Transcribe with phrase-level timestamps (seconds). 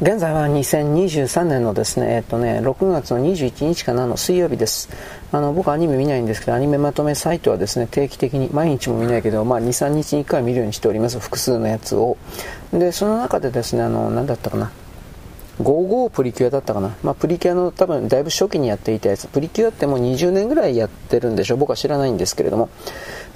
[0.00, 4.88] 現在は2023年のですね、えっとね、6月の21日かなの水曜日です。
[5.32, 11.18] あの、僕アニメ見ないんですけど、アニメまとめサイトはですね、定期的に、毎日も見ないけど、まあ2、3日に1回見るようにしております。
[11.18, 12.16] 複数のやつを。
[12.72, 14.70] で、その中でですね、あの、何だったかな。
[15.60, 16.94] 55プリキュアだったかな。
[17.02, 19.26] まあ、プリキュアの多分だいぶ初期にやっていたやつ。
[19.26, 21.56] プリキュアってもう20年ぐらいやってるんでしょ。
[21.56, 22.68] 僕は知らないんですけれども。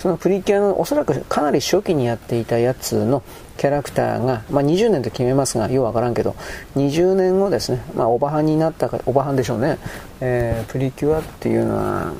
[0.02, 3.22] そのプリキュアのおそらくかなり初期にやっていたやつの
[3.56, 6.34] キャラクターが、まあ、20年と決めますが、ようわからんけど、
[6.74, 9.78] 20年後ですね、まあ、おばはんになったか、おばはんでしょうね。
[10.20, 12.12] えー、プリキュアっていうのは、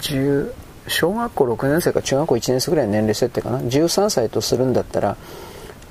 [0.00, 0.52] 10、
[0.86, 3.60] 小学校6年生か中学校1年生ぐらいの年齢設定かな。
[3.60, 5.16] 13歳とするんだったら、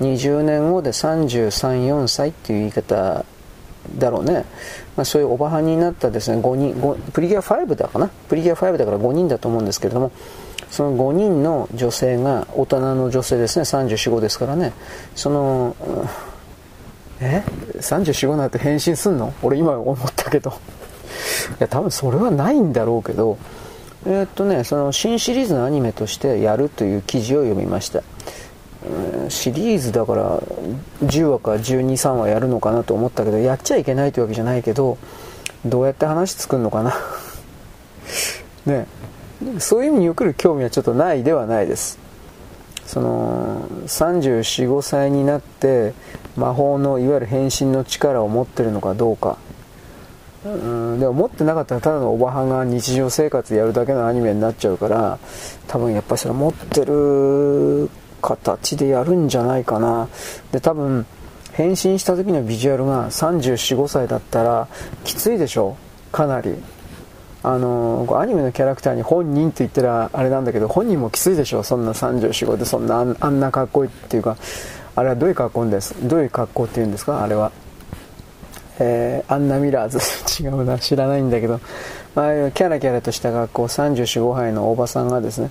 [0.00, 3.24] 20年後で33、4歳っていう言い方
[3.98, 4.44] だろうね、
[4.96, 10.12] まあ、そういうおばはんになったですね5人5プリキュア5だかなプリキュア5だから5人だと思うんですけれども
[10.72, 13.64] その5人の女性が大人の女性ですね。
[13.64, 14.72] 345ですからね。
[15.14, 15.76] その
[17.20, 17.44] え
[17.76, 19.34] ？345なんて変身すんの？
[19.42, 20.50] 俺今思ったけど。
[20.50, 20.54] い
[21.58, 23.36] や多分それはないんだろうけど。
[24.06, 28.02] えー、っとねその新シリーズのアニメとしてやるという記事を読みました。
[29.28, 30.40] シリーズだから
[31.04, 34.96] 10話か123話やるのかなと思ったけどやっちゃいけないというわけじゃないけど
[35.66, 36.94] どうやって話作るのかな。
[38.64, 38.86] ね。
[39.58, 41.98] そういう意味に送る興味はちょっとないではないです。
[42.86, 45.94] その345歳になって
[46.36, 49.38] 魔法のいわゆる変身の力を持ってるのかどうか。
[50.44, 55.20] うんでも持ってなかったらただのおばはんが日常生活やるだけのアニメになっちゃうから
[55.68, 57.88] 多分やっぱりそれ持ってる
[58.20, 60.08] 形でやるんじゃないかな。
[60.50, 61.06] で多分
[61.52, 64.68] 変身した時のビジュアルが345歳だったら
[65.04, 65.76] きついでしょ
[66.10, 66.56] かなり。
[67.44, 74.36] あのアニメのキャラクターに本人って言ったらあれなんだけど本人もきついでしょそんな345でそんなあんなかっこいいっていうか
[74.94, 77.22] あれはどういう格好ですどういう格好っていうんですか？
[77.22, 77.50] あれは。
[78.78, 79.98] えー、アンナ・ミラーズ。
[80.42, 81.58] 違うな知らないんだけど、あ
[82.20, 85.50] あキャラキャラとした学校345杯のおばさんがですね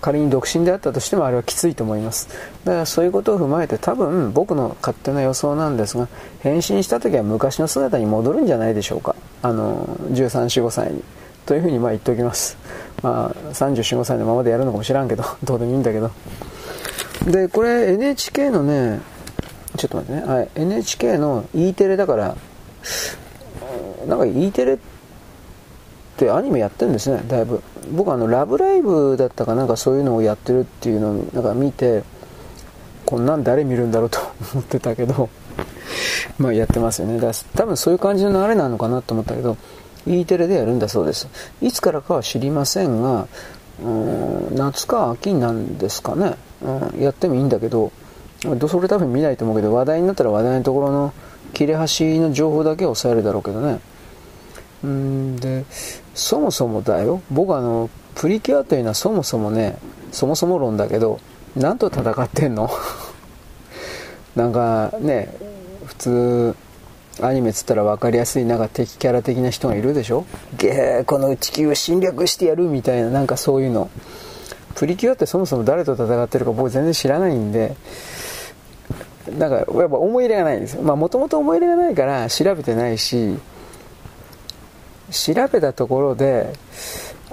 [0.00, 2.28] 仮に独身であったとしてもあれはきついと思います。
[2.64, 6.08] だからそういうことを踏まえて多分僕の勝手な予想なんですが
[6.40, 9.14] 変身した時は昔の姿に戻るんじゃないでしょうか。
[9.42, 11.02] あの1315歳に。
[11.46, 12.56] というふうにまあ言っておきます。
[13.02, 16.10] まあ34,5歳のままでやるのかもしらんけど どうでもいいんだけど。
[17.26, 19.00] でこれ NHK のね
[19.76, 22.36] ちょっと待ってね、はい、NHK の E テレだから
[24.06, 24.78] なんか E テレっ
[26.16, 27.62] てアニメやってるんですねだいぶ。
[27.92, 32.02] 僕あの「ラブライブ!」だったかなんかそういうのをやってるっていうのをなんか見て
[33.04, 34.18] こんなん誰見るんだろうと
[34.54, 35.28] 思ってたけど。
[36.38, 37.20] まあやってますよね。
[37.20, 39.56] だ多分そういう感じの流れなのかなと思ったけど。
[40.06, 41.28] E テレでやるんだそうです。
[41.62, 43.26] いつからかは知りませんが
[43.82, 43.88] う
[44.52, 47.90] ん夏か秋なんですかね、うん、やってもいいんだけど
[48.68, 51.12] それ多分見ないと思うけど話題になったら話題のところの
[51.54, 53.80] 切れ端の情報だけを抑えるだろうけどね。
[54.82, 55.64] うんで
[56.14, 57.22] そもそもだよ。
[57.30, 59.78] 僕あのプリキュアというのはそもそもね
[60.12, 61.20] そもそも論だけど
[61.56, 62.70] 何と戦ってんの？
[64.36, 65.34] なんかね
[65.86, 66.56] 普通
[67.22, 70.26] アニメっつったら分かりやすいなんか敵キャラ的な人がいるでしょ？
[70.58, 73.90] ゲーこの地球を侵略してやるみたいななんかそういうの。
[74.74, 77.76] プリキュアってそもそも誰と戦ってるか僕全然知らないんで
[79.38, 80.82] なんかやっぱ思い入れがないんですよ。
[80.82, 83.38] もともと思い入れがないから調べてないし
[85.10, 86.52] 調べたところで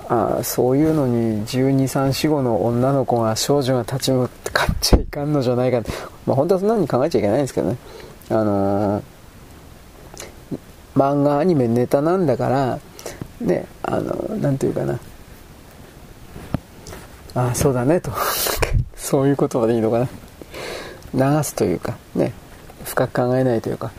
[0.07, 5.81] あそういうのに12345の女の子が少女が立ち向かっちゃいかんのじゃないか
[6.27, 7.77] まあ、本当はそんなに考えちゃいけないんですけどね。
[8.29, 9.03] あのー、
[10.95, 12.79] 漫画アニメネタなんだから
[13.39, 14.99] ねあのなんていうかな。
[17.33, 18.11] ああそうだねと。
[18.95, 19.99] そういう言葉でいいのか
[21.13, 21.37] な。
[21.37, 22.33] 流すというかね。
[22.83, 23.91] 深く考えないというか。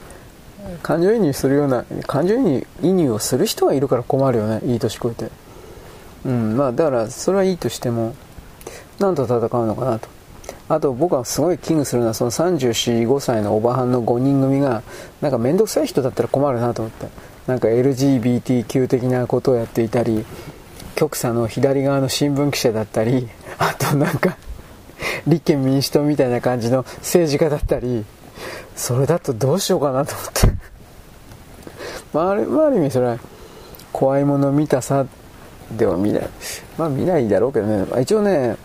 [0.83, 2.37] 感情移入するような感情
[2.83, 5.31] 移入をする人がいるから困るよねいい年こえて。
[6.25, 8.15] うんまあだからそれはいいとしても
[8.99, 10.09] 何と戦うのかなと。
[10.75, 14.83] あと僕はすごい危惧するのはその345歳のおばはんの5人組が
[15.21, 17.09] なんか面倒くさい人だったら困るなと思って。
[17.47, 20.25] なんか LGBTQ 的なことをやっていたり
[20.95, 23.29] 極左の左側の新聞記者だったり
[23.59, 24.39] あとなんか
[25.27, 28.05] 立憲民主党みたいな感じの政治家だったり
[28.77, 30.73] それだとどうしようかなと思って。
[32.15, 33.19] まあ、るある意味それは
[33.93, 35.05] 怖いもの見たさ
[35.77, 36.29] では見ない。
[36.79, 38.01] まあ見ないだろうけどね。
[38.01, 38.57] 一応ね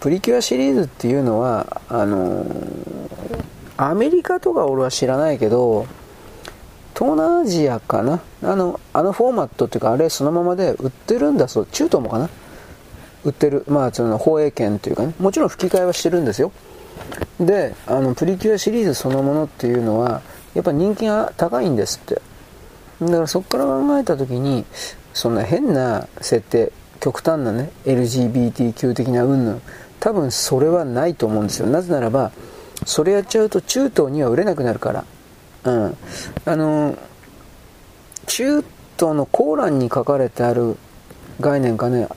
[0.00, 2.46] プリキュアシリーズっていうのはあの
[3.76, 5.86] アメリカとか俺は知らないけど
[6.94, 8.20] 東南アジアかな？
[8.42, 11.66] あのあのフォーマットっていうかあれそのままで売ってるんだそう。
[11.70, 12.28] 中東もかな？
[13.24, 13.64] 売ってる。
[13.68, 15.14] まあその放映権っていうかね。
[15.20, 16.50] もちろん吹き替えはしてるんですよ。
[17.38, 20.22] であのプリキュアシリーズそのものっていうのは
[20.54, 22.20] やっぱ人気が高いんですって。
[23.00, 24.64] だからそこから考えた時に
[25.14, 29.60] そんな変な設定極端なね LGBTQ 的な云々
[30.00, 31.66] 多分それはないと思うんですよ。
[31.66, 32.32] なぜならば
[32.84, 35.04] それやっちゃうと中東には売れなくなるから。
[35.64, 35.96] うん。
[36.44, 36.96] あの
[38.26, 38.62] 中
[38.96, 40.76] 東のコーランに書かれてある
[41.40, 42.08] 概念かね。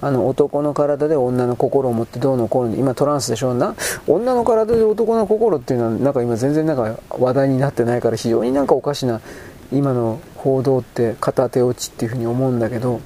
[0.00, 2.76] あの男の体で女の心を持ってどうのこうの。
[2.76, 3.74] 今トランスでしょな。
[4.06, 9.20] 女の体で男の心っていうのはなんか今全然なんか話題になってないから非常になんかおかしな
[9.72, 13.00] 今の報道って片手落ちっていうふうに思うんだけど。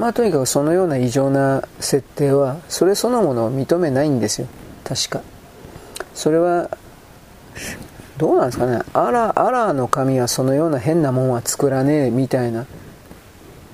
[0.00, 4.48] まあとにかくそのような異常な設定はそれそのものを認めないんですよ。
[4.82, 5.20] 確か。
[6.14, 6.70] それは
[8.16, 8.80] どうなんですかね。
[8.94, 12.64] アラアラの神はそのような変なもんは作らねえみたいな。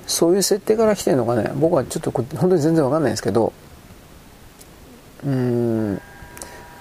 [0.05, 1.49] そういう設定から来てるのかね。
[1.55, 3.53] 僕はちょっと本当に全然わかんないですけど。
[5.23, 6.01] うーん。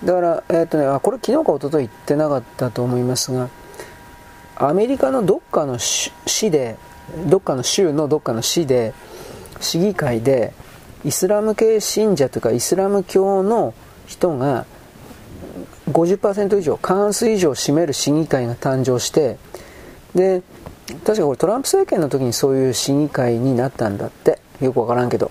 [0.02, 3.48] だからえっ、とねあこれ昨日か一昨日言ってなかったと思いますが
[4.56, 6.12] アメリカのどっかの市
[6.50, 6.76] で
[7.28, 8.92] どっかの州のどっかの市で
[9.60, 10.52] 市議会で
[11.04, 13.74] イスラム系信者とかイスラム教の
[14.06, 14.66] 人が
[15.90, 19.38] 50%以上過半数以上を占める市議会が誕生して
[20.14, 20.42] で
[21.04, 24.40] 確かこれトランプ政権の時にそういう市議会になったんだって。
[24.60, 25.30] よくわからんけど。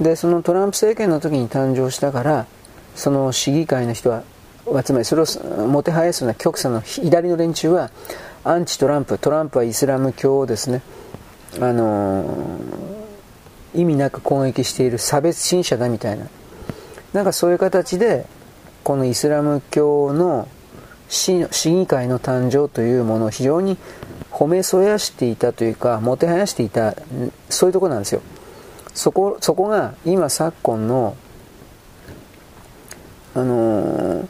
[0.00, 2.46] でそのトランプ政権の時に誕生したから
[2.94, 4.22] その市議会の人は
[4.84, 7.90] つまりそれをもてはやすような極左の左の連中は
[8.44, 10.82] アンチトランプトランプはイスラム教をですね。
[11.60, 13.07] あのー、
[13.74, 16.26] 意味なく攻撃している差別信者だみたいな。
[17.12, 18.26] なんかそういう形で
[18.84, 20.48] このイスラム教の
[21.08, 21.38] 市
[21.70, 23.78] 議会の誕生というものを非常に
[24.30, 26.94] 褒めそやしていたというかもてはやしていた
[27.48, 28.20] そういうとこなんですよ。
[28.94, 31.16] そこそこが今昨今の
[33.34, 34.26] あのー、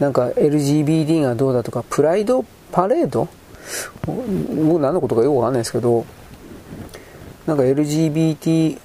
[0.00, 3.28] なんか LGBT がどうだとかプライドパレード？
[4.06, 6.06] 僕何のことかよくわかんないですけど
[7.48, 8.78] なんか LGBT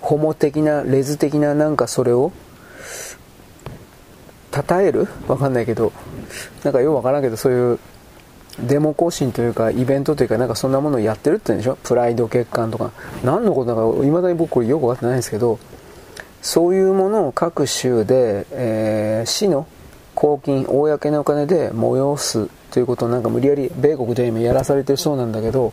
[0.00, 2.32] ホモ的なレズ的ななんかそれを
[4.52, 5.06] 称える？
[5.28, 5.92] わかんないけど。
[6.64, 7.78] なんかよくわからんけどそういう
[8.60, 11.76] デモ行進というかイベントというかなんかそんなものをやってるって言うんでしょ？
[11.84, 12.92] プライド欠陥とか。
[13.22, 13.74] 何のこと？
[13.74, 15.58] だかいまだに僕これよく分かってないんですけど
[16.40, 19.66] そういうものを各州で、えー、市の
[20.14, 25.72] 公金公のお金で催すということをなんか無理やり米国で今やらされてるそうなんだけど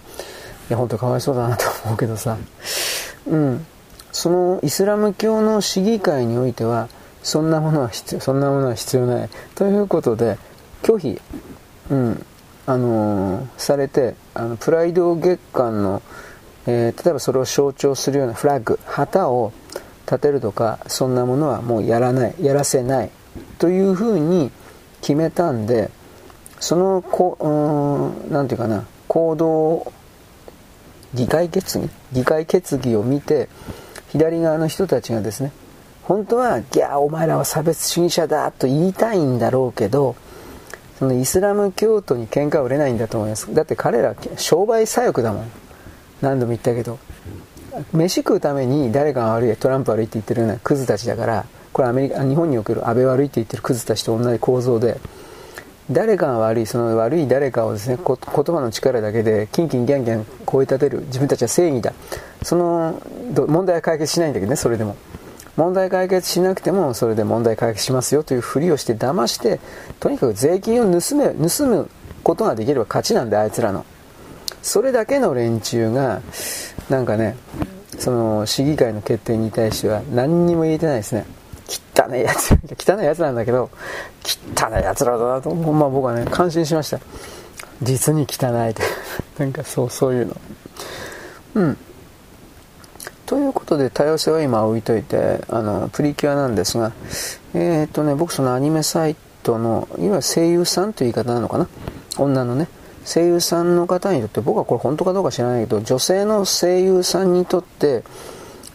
[0.69, 2.37] や本当かわいそうだなと思うけどさ。
[3.27, 3.65] うん。
[4.11, 6.89] そのイスラム教の市議会においては
[7.21, 9.29] そんなものは必要そんなものは必要ない。
[9.55, 10.37] ということで
[10.83, 11.21] 拒否、
[11.91, 12.25] うん。
[12.65, 16.03] あのー、されてあのプライド月間の、
[16.67, 19.53] えー、例えばそれを象徴するようなフラッグ旗を
[20.05, 23.09] 立てるとかそんなものはもうやらないやらせない。
[23.57, 24.51] というふうに
[25.01, 25.89] 決めたんで
[26.59, 29.91] そのこうんていうかな行動
[31.13, 33.49] 議会決議議会決議を見て
[34.09, 35.51] 左側の人たちがですね
[36.09, 40.15] 本当は、いや、お前らは差別主義者だと言いたいんだろうけど、
[40.97, 43.53] そのイスラム教徒に喧嘩売れないんだと思います。
[43.53, 45.51] だって彼ら、商売左翼だもん。
[46.19, 46.97] 何度も言ったけど。
[47.93, 54.99] 飯食うために誰かが悪い、トランプ悪いって言ってるようなクズたちだから、これアメリカ、日本における安倍悪いって言ってるクズたちと同じ構造で、
[55.91, 61.93] 誰かが悪い、その悪い誰かをですね、言葉の力だけで、キンキンギャンギャン声立てる、自分たちは正義だ。
[62.43, 63.01] その、
[63.47, 64.95] 問題は解決しないんだけどね、それでも。
[65.59, 69.59] 問題解決しなくてもそれで問題解決しますよというふりをして騙して
[69.99, 71.89] とにかく税金を盗め盗む
[72.23, 73.85] ことができれば勝ちなんであいつらの
[74.61, 76.21] それだけの連中が
[76.89, 77.35] なんかね
[77.97, 81.25] その市議会の決定に対しては何にも言えてないですね
[81.69, 82.51] 汚いやつ。
[82.77, 83.69] 汚いやつなんだけど
[84.55, 86.99] 汚いやつらだなと、まあ、僕はね感心しました。
[87.81, 88.81] 実に汚いで
[89.37, 90.35] なんかそうそういうの。
[91.55, 91.77] うん。
[93.25, 96.91] ということで多様性は今置いといてあのプリキュアなんですが
[97.53, 101.67] えっ、とね僕そのアニメサイトのいわゆる声優さんという言い方なのかな？
[102.17, 102.67] 女のね。
[103.05, 108.03] 声優さんの方にとって僕はこれ本当かどうか知らないけど女性の声優さんにとって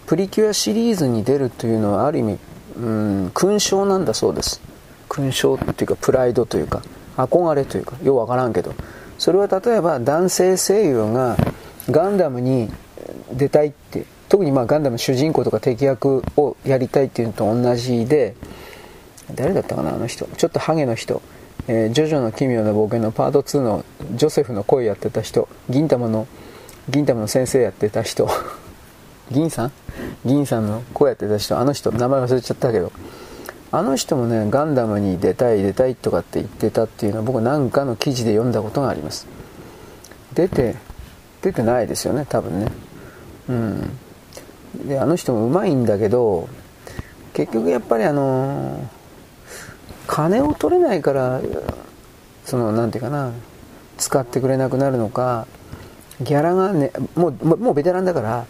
[0.06, 2.38] プリキュアシリーズに出るというのはある意味
[2.76, 4.60] うん勲章なんだそうです。
[5.08, 6.82] 勲章っていうかプライドというか
[7.16, 8.74] 憧れというかようわからんけど。
[9.18, 11.36] それは例えば男性声優が
[11.90, 12.68] ガンダムに
[13.32, 18.34] 出たいって特にまあガンダム主人公とか敵役をやりたいっていうのと同じで
[19.34, 20.26] 誰だったかなあの人。
[20.36, 21.22] ちょっとハゲの人
[21.68, 25.48] 「えー、ジョジョの奇妙な冒険」のパート2のジョセフの声やってた人。
[25.70, 26.26] 銀玉の
[26.88, 28.28] 銀玉の先生やってた人。
[29.30, 29.72] 銀さん？
[30.24, 32.92] 銀さんの声やってた人あの人名前忘れちゃったけど。
[33.72, 39.26] あの人もねガンダムに出たい出たいとかって言ってたっていうのは僕なんかの記事で読んだことがあります。
[40.32, 40.76] 出て
[41.42, 42.70] 出てないですよね多分ね。
[43.48, 43.98] うん。
[44.86, 46.48] であの人もうまいんだけど
[47.32, 48.88] 結局やっぱりあの
[50.06, 51.40] 金を取れないから
[52.44, 53.32] その何て言うかな
[53.98, 55.48] 使ってくれなくなるのか
[56.20, 58.46] ギャラがねもうもうベテランだから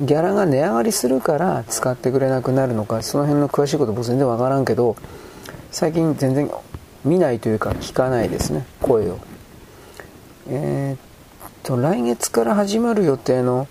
[0.00, 4.96] ギャラが値上がりするから使ってくれなくなるのかその辺の詳しいこと僕全然わからんけど
[5.70, 6.50] 最近全然
[7.04, 9.18] 見ないというか聞かないですね声を。
[10.48, 13.68] えー、っと来月から始まる予定の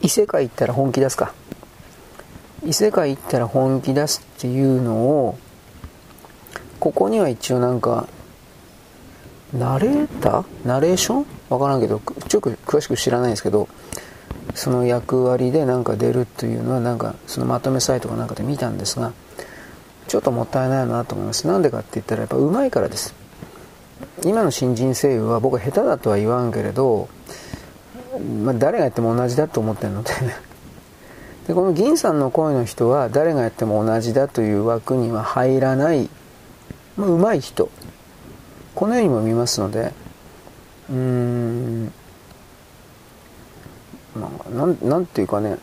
[0.00, 1.32] 異世界行ったら本気出すか。
[2.64, 5.38] 異世界行ったら本気出すっていうのを
[6.80, 8.08] ここには一応なんか
[9.52, 10.44] ナレーター？
[10.66, 11.26] ナレーション？
[11.48, 13.68] わからんけどちょっと詳しく知らないんですけど
[14.54, 19.12] その役割でなんか出るというのはなんかそのまとめサイトかなんかで見たんですが
[20.08, 21.46] ちょっともったいないなと思います。
[21.46, 23.14] なんでかって言ったらやっぱうまいからです。
[24.24, 27.08] 今の新人声優は僕は下手だとは言わんけれど、
[28.42, 30.12] まあ、誰がやっても同じだと思ってるので。
[31.46, 36.10] でこの銀さんの声の人は誰がやっても同じだという枠には入らない、
[36.96, 37.70] まあ、上手い人。
[38.74, 39.92] このようにも見ますので。
[40.90, 41.92] うーん。
[44.18, 45.58] まあ、なんなんていうかね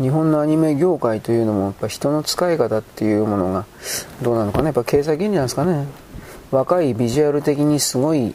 [0.00, 3.66] 日本のアニメ業界というのもやっぱ人の使い方っていうものが
[4.22, 5.86] どうなのかねやっぱ経済原理なんですかね。
[6.50, 8.34] 若いビジュアル的にすごい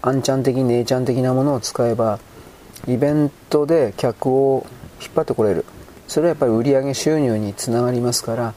[0.00, 2.18] あんちゃん的姉ちゃん的なものを使えば
[2.88, 4.66] イベントで客を
[5.00, 5.64] 引っ張ってこれる。
[6.08, 8.54] それはやっぱり売上収入につながりますから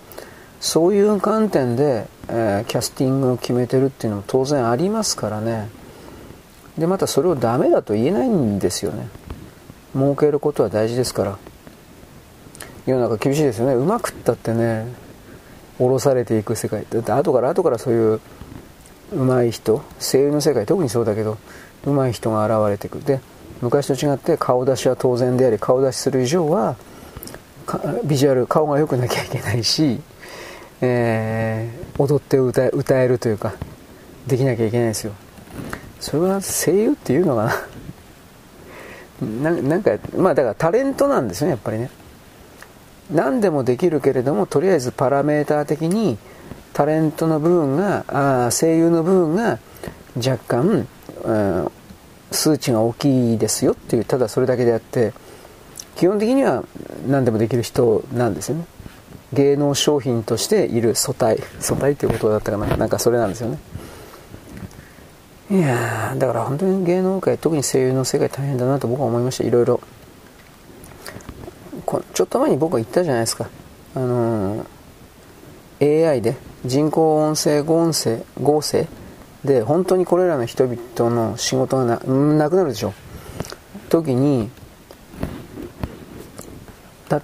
[0.60, 5.70] そういう観点で、えー、キャスティングを決めてるっていうのも当然ありますからね。
[6.78, 9.08] でまたそれをダメだと言えないんですよね。
[9.96, 11.38] 儲けることは大事ですから。
[12.86, 13.74] 世の中厳しいですよね。
[13.74, 14.86] うまくったってね
[15.80, 16.86] 降ろされていく世界。
[16.90, 18.20] だって後から後からそういう
[19.12, 21.38] 上手い人声優の世界特にそうだけど
[21.86, 23.00] 上手い人が現れてく。
[23.00, 23.20] るで
[23.62, 26.76] 昔と違って顔出しは当然であり顔出しする以上は
[28.04, 30.00] ビジュアル顔が良くなきゃいけないし、
[30.82, 33.56] えー、踊って歌歌えるというか
[34.28, 35.14] できなきゃいけないですよ。
[36.00, 37.68] それは声優っていうのかな。
[39.22, 41.90] なんかまあだからタレントなんですよねやっぱりね。
[43.12, 46.18] 何でもできるけれどもとりあえずパラメーター的に
[46.74, 48.04] タレントの部分が
[48.48, 49.60] あ声優の部分が
[50.18, 50.88] 若干、
[51.24, 51.72] うん、
[52.32, 55.14] 数値が大きいですよっていうただそれだけであって
[55.96, 56.64] 基本的には
[57.08, 58.66] 何でもできる人なんですよね。
[59.34, 61.40] 芸能商品としている素体。
[61.60, 62.78] 素体っていうことだったかな。
[62.78, 63.60] なんかそれなんですよね。
[65.52, 69.44] いやだから本当に芸能界特に声優の世界大変だなと僕は思いました。
[69.44, 69.80] いろいろ
[72.14, 73.48] ちょっと前に僕は言ったじゃないですか。
[73.94, 76.36] あのー、AI で
[76.66, 78.88] 人工音声合成合成
[79.44, 82.94] で本当にこれらの人々の仕事がななくなるでしょ。
[83.90, 84.50] 時に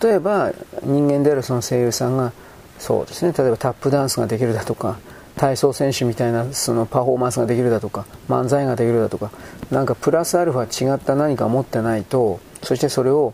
[0.04, 2.34] 例えば人間であるその声優さんが
[2.78, 3.34] そうですね。
[3.36, 5.00] 例えばタップダンスができるだとか
[5.42, 9.32] 体操選手みたいなそのパフォーマンスができるだとか漫才ができるだとか
[9.72, 13.34] なんかプラスアルファ違った何か持ってないとそしてそれを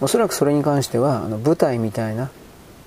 [0.00, 2.32] おそらくそれに関してはあの舞台みたいな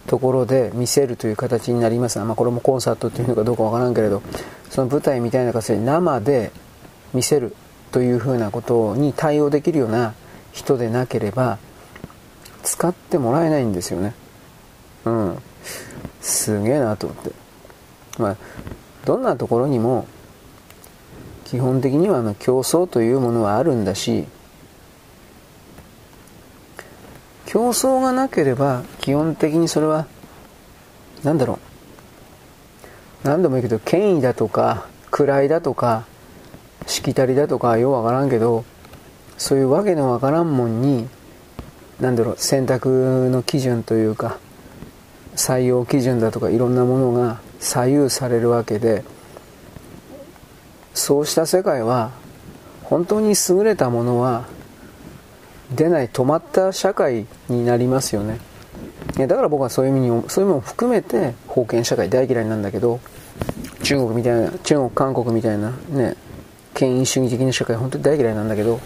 [0.08, 2.20] ところで見せるという形になります。
[2.20, 4.22] が、まあ、これもコンサートというのかどうかわからんけれど
[4.70, 6.52] その舞台みたいな形で生で
[7.14, 7.56] 見せる
[7.94, 10.14] というふうなことに対応できるような
[10.52, 11.58] 人でなければ
[12.64, 14.14] 使ってもらえないんですよね。
[15.06, 15.38] うん。
[16.20, 17.47] すげえなと思って。
[18.18, 18.38] まあ
[19.06, 20.08] どんなところにも
[21.46, 24.26] 基本的にはあの競争というものはあるんだし
[27.46, 30.08] 競争がなければ基本的にそれは
[31.24, 31.68] 何だろう。
[33.24, 36.06] 何でもいいけど権威だとか位だとか
[36.86, 38.64] しきたりだとかようわからんけど
[39.38, 41.08] そういうわけのわからんもんに
[42.00, 44.38] 何だろう選択の基準というか
[45.36, 49.04] 採用基準だとかいろんなものが左右されるわけで
[50.94, 52.12] そうした世界は
[52.84, 54.46] 本当に優れたものは
[55.76, 58.40] 出ない止まった社会になりますよね。
[59.18, 63.00] だから僕はそういう意味にそういうのも含めて封建社会大嫌いなんだけど
[63.84, 66.16] 中国みたいな中国韓国みたいなね
[66.74, 68.80] 権威主義的な社会本当に大嫌いなんだけど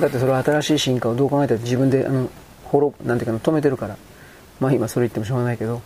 [0.00, 2.28] だってそれは新しい進化をどう考えたって自分であの
[2.64, 3.96] 滅なんていうか止めてるから。
[4.60, 5.82] まあ今それ言ってもしょうがないけど。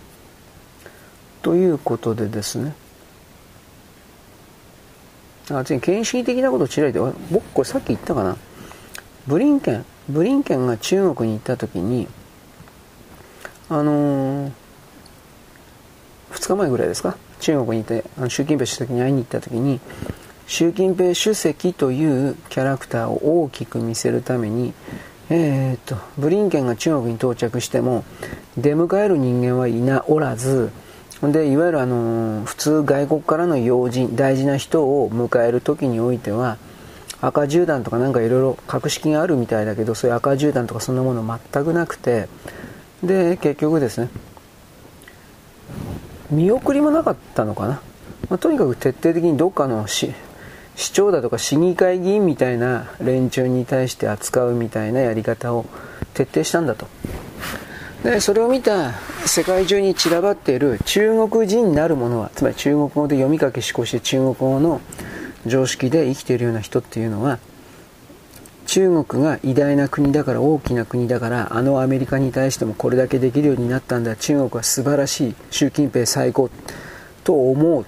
[1.42, 2.74] ということでですね。
[5.50, 8.36] あ次権威主義的なことをちらりで僕これさっき言ったかな。
[9.26, 12.08] ブリンケンブリンケンが中国に行った時に
[13.68, 14.52] あのー、
[16.30, 17.16] 日前ぐらいですか？
[17.40, 19.80] 中国にいてあの習近平主席に会いに行った時に
[20.46, 24.72] 習近平主席というキャラクターを大きく見せるために、
[25.28, 28.04] えーと、とブリンケンが中国に到着しても
[28.56, 30.70] 出迎える人間はいなおらず
[31.22, 36.58] でいわゆるあの普通外国からの要人大事な人を迎える時においては
[37.20, 42.28] 赤絨毯とかなんかいろいろ格式があるみたいだけどそういう赤絨毯とかそんなもの全くなくて
[43.02, 44.08] で結局ですね
[46.30, 47.80] 見送りもなかったのかな、
[48.28, 50.12] まあ、とにかく徹底的にどっかの市
[50.76, 55.66] 市長だとか市議会議員みたいな連中に対して扱うみたいなやり方を
[56.14, 56.86] 徹底したんだと。
[58.02, 58.92] でそれを見た
[59.26, 64.80] 世界中に散らばっている中国人になるものはつまり中国語で読み書き思考して中国語の
[65.46, 67.38] 常識で生きているような人っていうのは
[68.66, 76.50] 中国が偉大な国だから大きな国だからあのアメリカに対してもこれだけできるようになったんだ中国は素晴らしい習近平最高
[77.24, 77.86] と思う。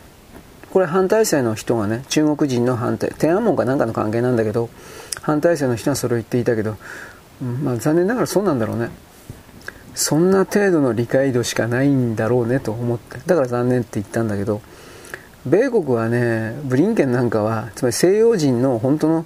[0.72, 4.70] これ反体制の人がね中国人の反対天安門かなんかの関係なんだけど
[5.20, 6.76] 反体制の人はそれを言っていたけど、
[7.42, 8.88] まあ、残念ながらそうなんだろうね。
[9.94, 13.18] そんな程度の理解度しかないんだろうねと思って。
[13.26, 14.62] だから残念って言ったんだけど
[15.46, 19.24] 米国はねブリンケンなんかはつまり西洋人の本当の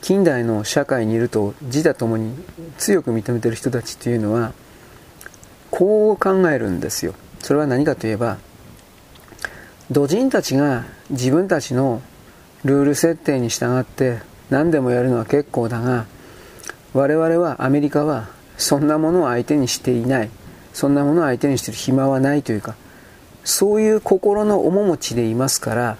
[0.00, 2.34] 近代の社会にいると自他ともに
[2.78, 4.52] 強く認めてる人たちっていうのは
[5.70, 7.14] こう考えるんですよ。
[7.40, 8.38] それは何かといえば
[9.90, 12.02] 土人たちが自分たちの
[12.64, 16.06] ルール設定に従って何でもやるのは結構だが
[16.94, 20.30] 我々はアメリカはそんなものを相手にしていない。
[20.72, 22.74] そんなものを相手にしてる暇はないというか。
[23.44, 25.96] そういう心の面持ちでいますから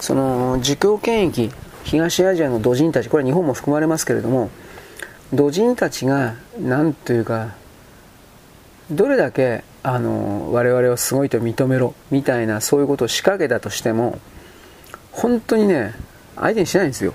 [0.00, 1.50] その儒教権益
[1.84, 4.50] 東アジアの土人たちこれは日本も含まれますけれども
[5.32, 7.54] 土人たちが何というか
[8.90, 14.18] どれだけあの我々をすごいと認めろみたいなそういうことを仕掛けたとしても
[15.12, 15.94] 本当にね
[16.34, 17.14] 相手にしないんですよ。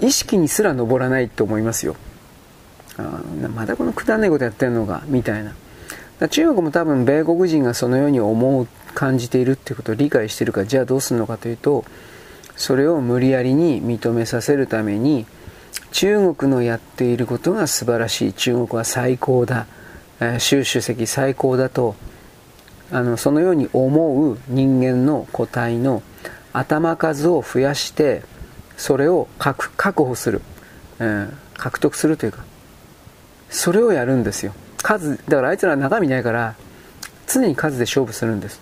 [0.00, 1.94] 意識にすら上らないと思いますよ。
[3.54, 5.54] まだこのくだんないことやってんのかみたいな。
[6.28, 11.84] 中国も多分米国人がそのように思う感じているっていうことを理解しているからじゃあどうするのかというと
[12.56, 15.24] それを無理やりに認めさせるために
[15.92, 18.32] 中国のやっていることが素晴らしい。
[18.32, 19.66] 中国は最高だ、
[20.20, 21.96] えー、習主席最高だと
[22.92, 26.02] あのそのように思う人間の個体の
[26.52, 28.22] 頭数を増やして
[28.76, 30.42] それを確保する、
[30.98, 32.44] えー、獲得するというか
[33.50, 34.54] それをやるんですよ。
[34.82, 36.54] 数だからあいつら中身ないから
[37.26, 38.60] 常に数で勝負するんです。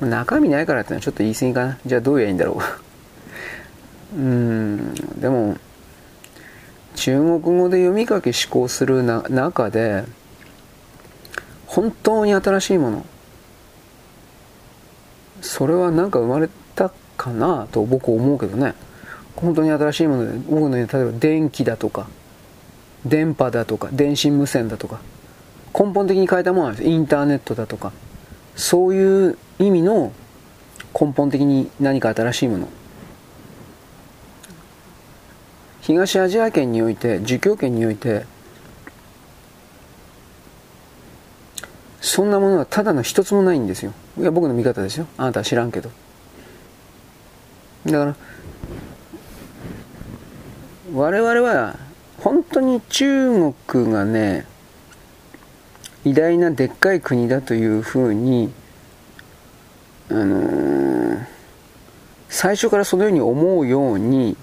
[0.00, 1.78] 中身ないからってのはちょっと言い過ぎかな。
[1.84, 2.58] じゃあどうやいいんだろ
[4.14, 4.16] う。
[4.16, 5.56] うんでも
[6.94, 10.04] 中国語で読み書き思考するな中で
[11.66, 13.06] 本当に新しいもの。
[15.42, 18.74] それは何か生まれたかなと僕思うけどね。
[19.36, 22.06] 本当に新しいもので僕の例えば電気だとか。
[23.04, 25.00] 電波だとか電信無線だとか
[25.78, 27.92] 根本的に変えたものなんですインターネットだとか。
[28.56, 30.12] そういう意味の
[30.98, 32.68] 根本的に何か新しいもの。
[35.80, 38.24] 東アジア圏において儒教圏において
[42.00, 43.92] そんなものはただの一つもないんですよ。
[44.18, 45.06] いや僕の見方ですよ。
[45.18, 45.90] あなたは知らんけど。
[47.86, 48.16] だから
[50.94, 51.76] 我々は
[52.24, 54.46] 本当に中国がね
[56.06, 58.50] 偉大なでっかい国だというふうに
[60.08, 61.26] あのー、
[62.30, 64.38] 最初からそのように思うように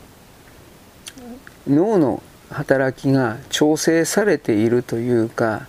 [1.67, 5.67] 脳の働きが調整されているというか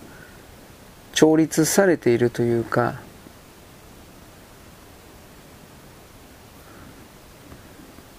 [1.13, 3.01] 調律されているというか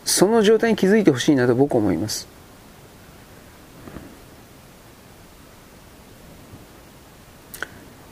[0.04, 2.33] その状態に気づいてほしいなと僕は思います。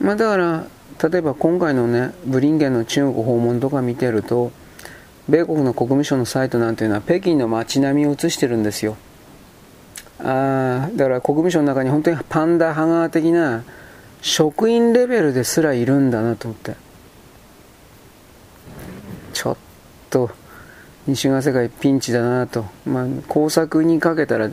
[0.03, 0.67] まあ、だから
[1.09, 4.51] 例えば今回のねブリンゲンの中国訪問とか見てると
[5.29, 8.97] 米国の国務省のサイトなんていうのは北京の街並みを映してるんですよ。
[10.19, 13.63] あだから国務省の中に本当にパンダハガー的な
[14.21, 16.75] 職員レベルですらいるんだなと思って。
[19.31, 19.57] ちょっ
[20.09, 20.29] と
[21.07, 24.49] 西側世界ピンチだなと、まあ、工作にかけたら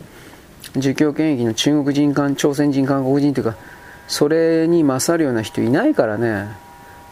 [0.77, 3.57] 儒教権益の中国人韓朝鮮人韓国人というか
[4.11, 6.49] それに勝るような人いないからね。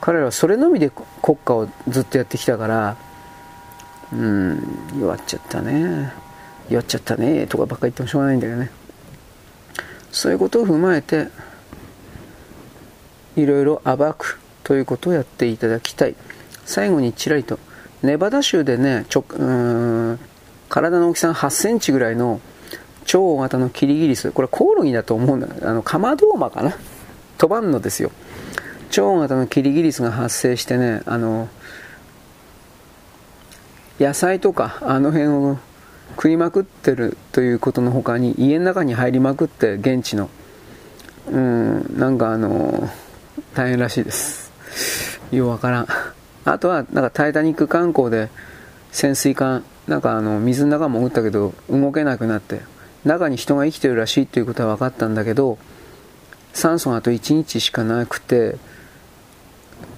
[0.01, 0.91] 彼らはそれのみで
[1.23, 2.97] 国家をずっとやってきたから。
[4.13, 6.13] うん弱っちゃったね。
[6.69, 7.47] 弱っちゃったね。
[7.47, 8.71] とかばっか言ってもしょうがないんだけどね。
[10.11, 11.29] そういうことを踏まえて
[13.37, 16.17] いろいろ暴くということをやっていただきたい。
[16.65, 17.61] 最後にちらりと
[18.03, 20.19] ネバダ州でねちょうん
[20.69, 22.41] 体の大きさが8センチぐらいの
[23.05, 24.33] 超大型のキリギリス。
[24.33, 26.77] これコオロギだと思うんだあのカマドウマかな。
[27.38, 28.11] 飛ばんのですよ。
[28.90, 31.48] 超大型のキリギリスが発生してねあの
[34.01, 35.59] 野菜とかあの辺を
[36.16, 40.29] 食いまくってるということの他に家の中に入りまくって現地の。
[41.31, 42.88] うんなんかあの
[43.55, 44.51] 大変らしいです。
[45.31, 45.87] ようわからん。
[46.44, 48.31] あとはなんかタイタニック観光で
[48.90, 52.62] 潜水艦なんかあの水の中潜ったけど動けなくなって
[53.05, 55.59] 中に人が生きてるらしいっていうことは分かったんだけど
[56.53, 58.57] 酸素があと1日しかなくて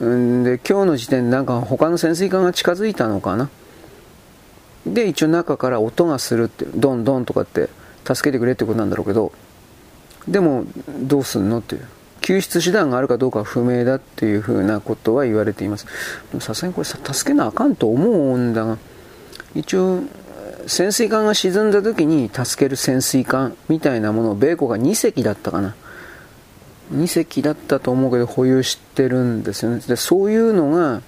[0.05, 3.49] んで今日の時点でなんか他の潜水艦が近づいたのかな？
[4.87, 7.69] で一応中から音がするってドンドンとかって
[8.05, 9.33] 助けてくれってことなんだろうけど
[10.27, 10.65] でも
[11.03, 11.87] どうすんのっていう。
[12.23, 15.87] 救出手段があるかどうかは不明だっていうふうなことは言われています。
[16.39, 18.77] さすがにこれ助けなあかんと思うんだが
[19.55, 20.03] 一応
[20.67, 25.75] 潜水艦が沈んだ時に助ける潜水艦みたいなものを米国が2隻だったかな。
[26.93, 29.81] 2隻だったと思うけど保有してるんですよね。
[29.87, 31.03] でそういうのが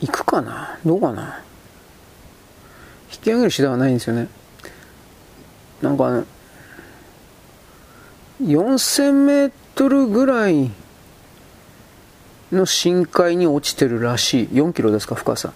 [0.00, 0.78] 行くかな？
[0.84, 1.42] どうかな？
[3.12, 4.28] 引き上げる手段はないんですよね。
[5.80, 6.24] なんか
[8.42, 10.70] 4000メートルぐらい
[12.50, 14.48] の深海に落ちてるらしい。
[14.48, 15.52] 4キロですか深さ。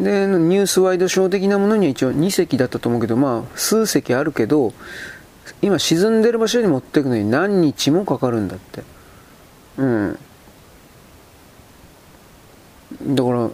[0.00, 4.74] でニュースワイドショー的なものには一応2隻だったと思うけどまあ数隻あるけど
[5.62, 8.82] 今沈んでる場所に持っていくのに何日もかかるんだって。
[9.78, 10.18] うん。
[13.14, 13.50] だから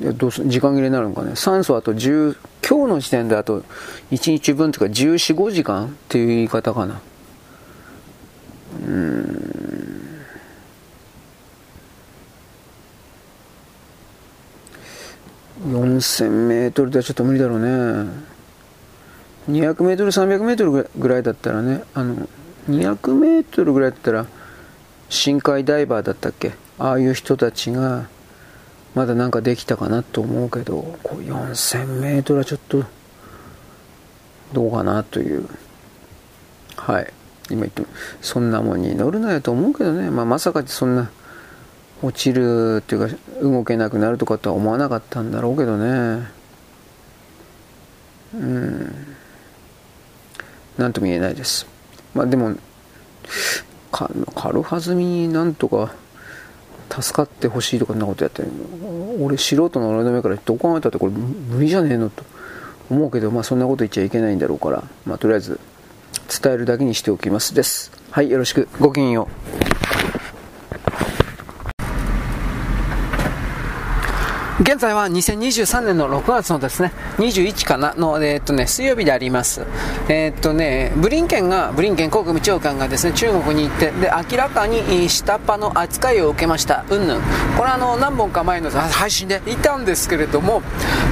[0.00, 1.36] いやどうす時間切れになるのかね。
[1.36, 3.62] 酸素あと10今日の時点であと
[4.10, 7.00] 1日分というか1415時間っていう言い方かな。
[8.86, 9.42] うん。
[15.66, 18.31] 4000メートルではちょっと無理だろうね。
[19.50, 22.28] 200メートル300メートルぐらいだったらねあの
[22.68, 24.26] 200メートルぐらいだったら
[25.08, 26.52] 深海ダイバーだったっけ？
[26.78, 28.08] ああいう人たちが
[28.94, 32.84] まだなんかできたかなと思うけどこう4000メートルはちょっと
[34.52, 35.48] どうかなという。
[36.76, 37.12] はい。
[37.50, 37.88] 今言っても
[38.20, 41.10] そんなもんに乗るなよと思うけどね、まあ、まさかそんな
[42.02, 46.28] 落ちるっていうか動けなくなるとかとは思わなかったんだろうけどね。
[48.34, 49.11] うん。
[50.78, 51.66] 何とも言えないです。
[52.14, 52.56] まあでも
[53.90, 55.94] 軽はずみになんとか
[56.88, 58.42] 助かってほしいとかんなことやって
[59.20, 62.24] 俺素人の俺の目からどう考えたってこれ無理じゃねえのと。
[62.90, 65.58] 思うけどまあそんなこと言っちゃいけないんだろうからまあとりあえず
[66.42, 67.90] 伝えるだけにしておきますです。
[68.10, 68.68] はいよろしく。
[68.80, 69.28] ごきげんよ
[71.08, 71.11] う。
[74.60, 79.64] 現在は2023年の6月のですね、21かなの、えー、っとね、水曜日であります。
[80.10, 86.84] えー、っとね、ブリンケンが、ブリンケン国務長官がですね、中国に行って、で、明らかに下っ端の扱いを受けました。
[86.90, 87.20] うんぬん。
[87.56, 89.40] これはあの、何本か前の配信で？
[89.46, 90.60] 言ったんですけれども、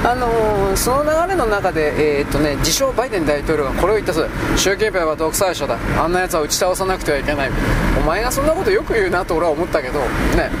[0.05, 5.77] あのー、その流れの中で、えー、っとね、自称バイデン大統領がこれを言ったそう習近平は独裁者だ。
[5.97, 7.51] あんな奴は打ち倒さなくてはいけない。
[7.97, 10.51] お前がそんなことよく言うなと俺は思ったけど、ね。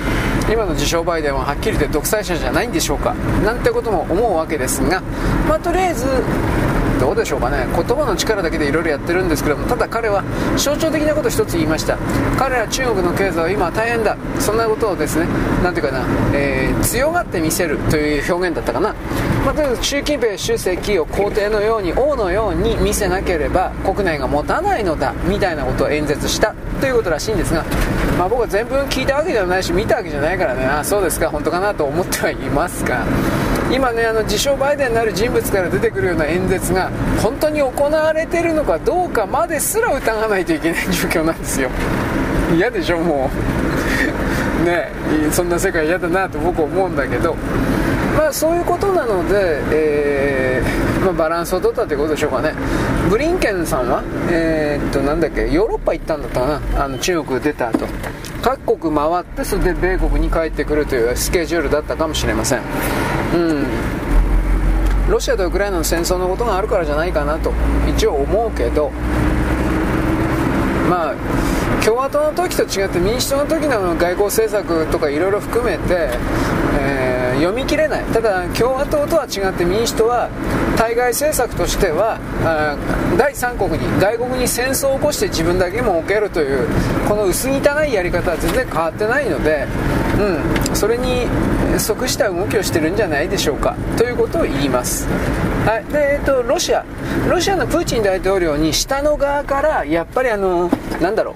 [0.51, 3.13] 今の自称バイデンははっきり言って独裁者じゃないんでしょうか。
[3.45, 5.01] なんてことも思うわけですが、
[5.47, 6.05] まあ、とりあえず
[7.01, 7.65] どうでしょうかね。
[7.75, 10.23] 言葉の力だけでいろいろやってるんですけどもただ彼は
[10.55, 11.97] 象徴的なことを一つ言いました。
[12.37, 14.15] 彼ら中国の経済は今大変だ。
[14.39, 15.25] そんなことをですね
[15.63, 18.93] 何ていうかな、えー、強がって見せるという表現だったかな、
[19.43, 26.53] まあ、とりあえず習近平主席を皇帝のように王のように見せなければ国内が持たないのだみたいなことを演説した。
[26.79, 27.63] ということらしいんですが、
[28.17, 30.65] まあ、僕は全文聞いたわけではないし見たわけじゃないからね。
[30.65, 31.29] あそうですか。
[31.29, 33.03] 本当かなと思ってはいますが。
[33.73, 41.69] 今ねあの自称バイデンになる人物から出てくるような演説が本当に行われてるのかどうかまですら疑わないといけない状況なんですよ。
[42.53, 43.29] 嫌でしょも
[44.61, 44.65] う。
[44.65, 44.91] ね
[45.31, 47.35] そんな世界嫌だなと僕思うんだけど。
[48.17, 52.53] まあそういうことなので、えー、まあ、バランスを取ったということでしょうかね。
[53.09, 56.83] ブリンケンさんはえー、っとなんだっけヨーロッパ行ったんだったかな。
[56.83, 57.87] あの中国出た後。
[58.41, 62.59] 各国回ってそれで米国に帰ってくるというスケジュールだったかもしれません。
[63.33, 63.65] うん。
[65.09, 67.51] ロシアとウクライナの戦争のことがあるからじゃないかなと
[67.85, 68.91] 一応思うけど
[70.89, 71.15] まあ
[71.83, 76.11] 共和党の時と違って民主党の時の外交政策とかいろいろ含めて、
[76.79, 78.03] えー、読み切れない。
[78.05, 80.29] ただ共和党とは違って民主党は
[80.77, 82.19] 対外政策としては
[83.17, 86.67] 第三国に外国に戦争を起こして自分だけも置けるという
[87.07, 89.67] この薄汚いやり方は全然変わってないので、
[90.21, 91.25] うん、それに
[91.79, 93.75] 即した動きをしてるんじゃないでしょうか。
[93.97, 95.07] ということを言います、
[95.65, 95.91] はい。
[95.91, 96.85] でえーと、ロシア。
[97.27, 100.69] ロシアのプーチン大統領に下の側からやっぱりあの
[101.01, 101.31] なんだろ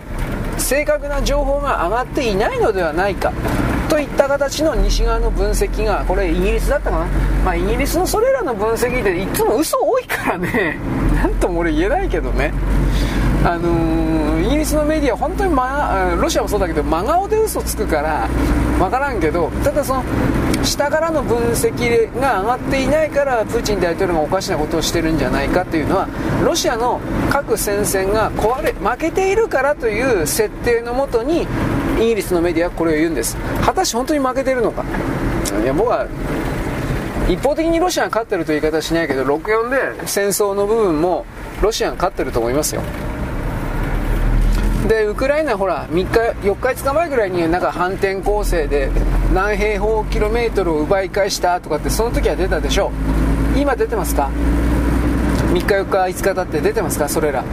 [0.57, 0.61] う。
[0.61, 3.33] 正確な情報が上がっていないのではないか。
[3.89, 7.05] といった形の西側の分析がこれイギリスだったかな、
[7.45, 10.77] まあ、イギリスのそれらの分析でいつも嘘多いからね。
[11.15, 12.53] なんとも俺言えないけどね。
[13.47, 18.27] あのー、イギリスのメディア本当に、ま、ロシアもそうだけど真顔で嘘つくから
[18.79, 20.03] 分からんけどただその
[20.63, 26.08] 下からの分析が上がっていないからプーチン大統領がおかしなことをしてるんじゃないかというのは
[26.43, 31.43] ロシアの各戦線が壊れ負けているからという設定のもとに
[31.99, 33.38] イギリスのメディアはこれを言うんです。
[33.63, 34.84] 果たして本当に負けてるのか？
[35.63, 36.08] いや僕は
[37.29, 41.25] 一方的にロシアが勝ってるという言い方はしないけど64で戦争の部分も
[41.62, 42.81] ロシアが勝ってると思いますよ。
[44.87, 46.05] でウクライナほら3日
[46.47, 48.91] 4日5日前ぐらいになんか反転攻勢で
[49.33, 52.91] 何平方キロメートルを奪い返したとかってその時は出たでしょ
[53.55, 53.59] う。
[53.59, 54.29] 今出てますか
[55.53, 57.09] ？3日4日5日経って出てますか？
[57.09, 57.43] それら。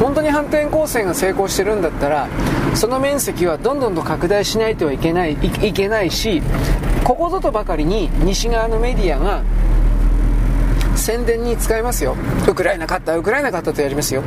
[0.00, 2.28] 本当に反転攻勢が成功してるんだったら
[2.74, 6.42] その面積はどんどんと拡大しないといけないいけないし
[7.04, 9.42] ここぞとばかりに西側のメディアが
[10.94, 12.16] 宣伝に使いますよ。
[12.46, 14.22] ウクライナ勝ったウクライナ勝ったとやりますよ。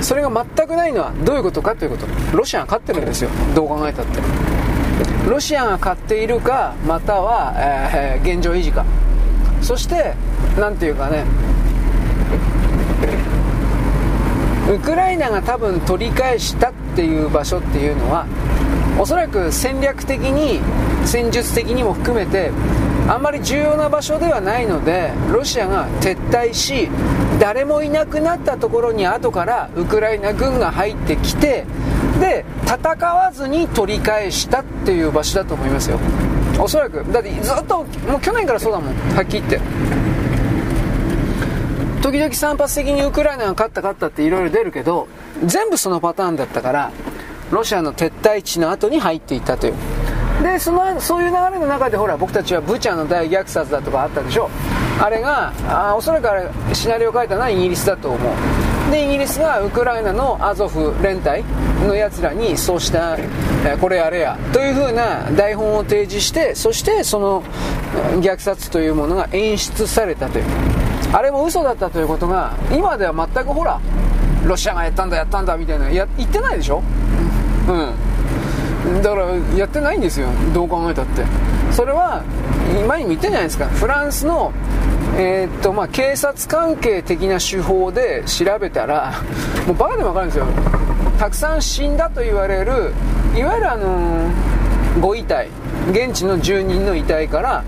[0.00, 2.06] それが全くないのはどういうことかということ。
[2.36, 3.30] ロシアが勝ってるんですよ。
[3.54, 4.20] どう考えたって。
[5.28, 8.84] ロシアが勝っているかまたは、えー、現状維持か。
[9.62, 10.14] そして
[10.58, 11.24] 何ていうかね。
[14.72, 18.26] ウクライナが多分取り返したっていう場所っていうのは
[18.98, 20.60] おそらく戦略的に
[21.04, 22.50] 戦術的にも含めて
[23.06, 26.88] あんまり重要な場所ではないのでロシアが撤退し
[27.38, 31.66] 誰もいなくなったところに後からウクライナ軍が入ってきて
[32.18, 35.98] で戦わずに取り返したっていう場所だと思いますよ。
[36.58, 37.04] おそらく。
[37.12, 38.94] だってずっともう去年からそうだもん。
[39.14, 39.60] はっきり言って。
[42.00, 45.08] 時々散発的にウクライナが勝った勝ったっていろいろ出るけど
[45.44, 46.92] 全部そのパターンだったから
[47.50, 49.74] ロシアの撤退地の後に入っていったという。
[50.44, 54.50] でそのそういう流れの中でほら僕たちはブチャの大虐殺だとかあったでしょ。
[55.00, 58.90] あれがあおそらくあれシナリオを書いたのはイギリスだと思う。
[58.90, 61.42] でイギリスがウクライナのアゾフ連隊
[61.86, 67.42] のやつらにそうした、えこれやれやというふうな台本を提示してそしてその
[68.20, 70.44] 虐殺というものが演出されたという。
[71.14, 73.80] あれも嘘だったということが今では全くほら
[74.44, 76.82] ロシアがやったんだやったんだみたいなや言ってないでしょ。
[77.66, 78.03] うん。
[79.02, 81.24] だからやってないんですよどう考えたって。
[81.72, 82.22] それは
[82.86, 83.66] 前にも言ったじゃないですか。
[83.66, 84.52] フランスの
[85.16, 89.12] えー、っとまあ、警察関係的な手法で調べたら
[89.66, 90.46] もうバカでも分かるんですよ。
[91.18, 92.92] たくさん死んだと言われる
[93.36, 95.48] いわゆるあのー、ご遺体
[95.92, 97.64] 現地の住人の遺体から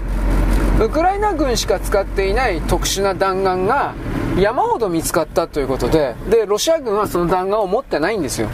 [0.81, 3.95] ウクライナ軍しか使っていない特殊な弾丸が
[4.37, 8.49] 山ほど見つかったということででロシア軍はその弾丸を持ってないんですよ。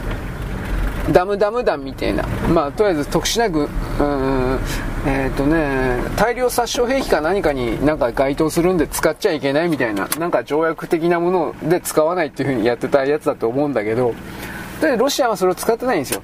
[1.11, 4.59] ダムダム弾みたいな、まあ、とりあえず特殊な軍、うん
[5.05, 14.15] え、ー、とね、大量殺傷兵器か何かになんか該当するんで使っちゃいけないみたいな、なんか条約的なもので使わないっていう風にやってたやつだと思うんだけど、
[14.79, 16.21] で、ロシアはそれを使ってないんですよ。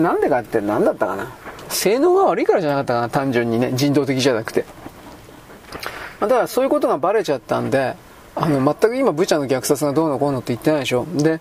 [0.00, 1.32] なんでかって何だったかな
[1.68, 4.64] 性能が悪いからじゃなかったかな単純にね、人道的じゃなくて。
[6.20, 7.94] だからそういうことがバレちゃったんで、
[8.36, 11.06] あの、全く今、ブチャの虐殺がどうのこうのって言ってないでしょ。
[11.14, 11.40] で、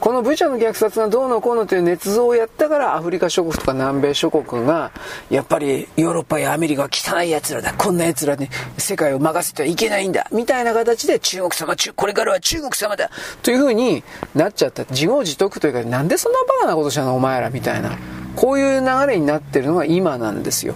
[0.00, 4.92] このブチャの虐殺がどうのこうのという捏造をやったから、アフリカ諸国とか南米諸国が、
[5.28, 7.74] やっぱりヨーロッパやアメリカは汚い奴らだ。
[7.74, 10.28] こんな奴らに世界を任せてはいけないんだ。
[10.30, 13.10] みたいな形で中国様中、これからは中国様だ。
[13.42, 14.04] という風に
[14.36, 14.84] なっちゃった。
[14.84, 17.98] 自業自得というか、なんでそんなバカなことしたのお前らみたいな。
[18.36, 20.74] こういう流れになってるのが今なんですよ。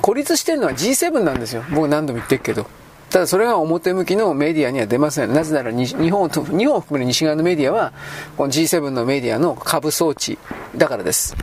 [0.00, 1.62] 孤立してるのは G7 なんですよ。
[1.70, 2.66] 僕何度も言ってるけど。
[3.12, 5.34] ただそれが表向きのメディアには出ません。
[5.34, 7.92] なぜなら日本日本を含める西側のメディアは、
[8.38, 10.38] この G7 のメディアの下部装置
[10.74, 11.36] だからです。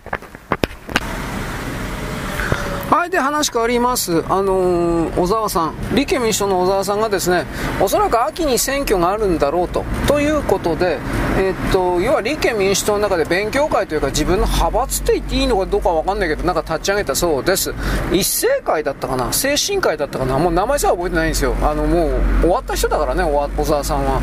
[2.89, 4.23] はい、で話変わります。
[4.27, 7.45] あのー、小沢さん、立憲民主党の小沢さんがですね、
[7.79, 9.85] おそらく秋に選挙があるんだろうと。
[10.07, 10.97] ということで、
[11.37, 17.75] え、っと、要は立憲民主党の中で勉強会というか自分の派閥って言っていいのかどうかわかんないけど、なんか立ち上げたそうです。
[18.11, 19.31] 一斉会だったかな？
[19.33, 20.39] 精神会だったかな？
[20.39, 21.53] もう名前さえ覚えてないんですよ。
[21.61, 24.19] あの、もう終わった人だからね、小沢さんは。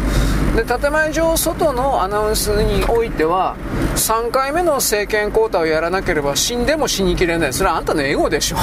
[0.56, 3.54] で、建前上外のアナウンスにおいては、
[3.94, 7.52] 3回目の政権交代をやらなければ死んでも死にきれない。
[7.52, 8.55] それはあんたのエゴでしょ。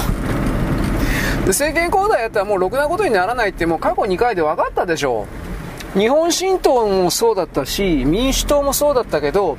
[1.48, 5.28] 政権交代やったらもうろくなことにならないってもう過去2回で分かったでしょ
[5.94, 9.58] 日本新党もそうだったし民主党もそうだったけど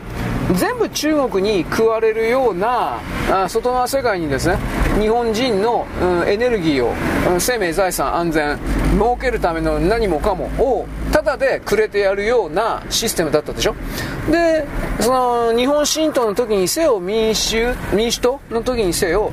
[0.53, 2.99] 全部中国に食われるような
[3.31, 4.57] あ外側世界にですね
[5.01, 6.92] 日本人の、うん、エネルギーを、
[7.33, 8.59] うん、生命財産安全
[8.92, 13.75] 儲けるための何もかもをただでくれてやるようなシステムだったでしょ。
[14.31, 14.66] で
[15.01, 19.33] その日本新党の時にせよ民主民主党の時にせよ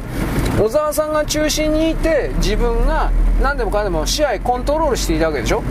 [0.61, 5.63] 小沢さんが中心にいて自分が何でもかんでも試合コントロールしていたわけでしょ。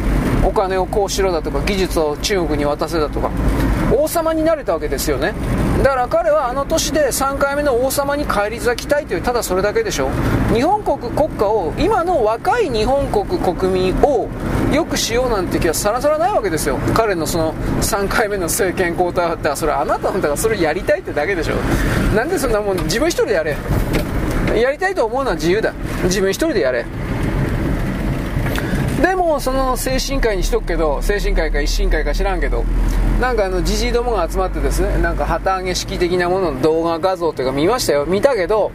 [0.44, 3.30] お金をこうしろだとか技術を中国に渡せだとか。
[3.96, 5.32] 王様になれたわけですよね。
[5.84, 10.10] だから彼はあの年で3回目の王様に返り咲きたいというただそれだけでしょ。
[10.52, 14.28] 日本国国家を今の若い日本国国民を
[14.72, 16.78] よくしようなんて気はさらさらないわけですよ。
[16.94, 21.54] 彼のその3回目の政権交代だったらそれあなたのだからそれやりたいってだけでしょ。
[22.16, 23.56] なんでそんなもん自分一人でやれ。
[24.54, 25.72] やりたいと思うのは自由だ。
[26.04, 26.84] 自分一人でやれ。
[29.00, 32.64] でもその精神科医にしとくけど精神科医か一神会か知らんけど
[33.18, 38.04] なんかあのじじいどもが集まってですねなんか旗揚げ式的なものの動画画像というか見ましたよ。
[38.04, 38.72] 見たけど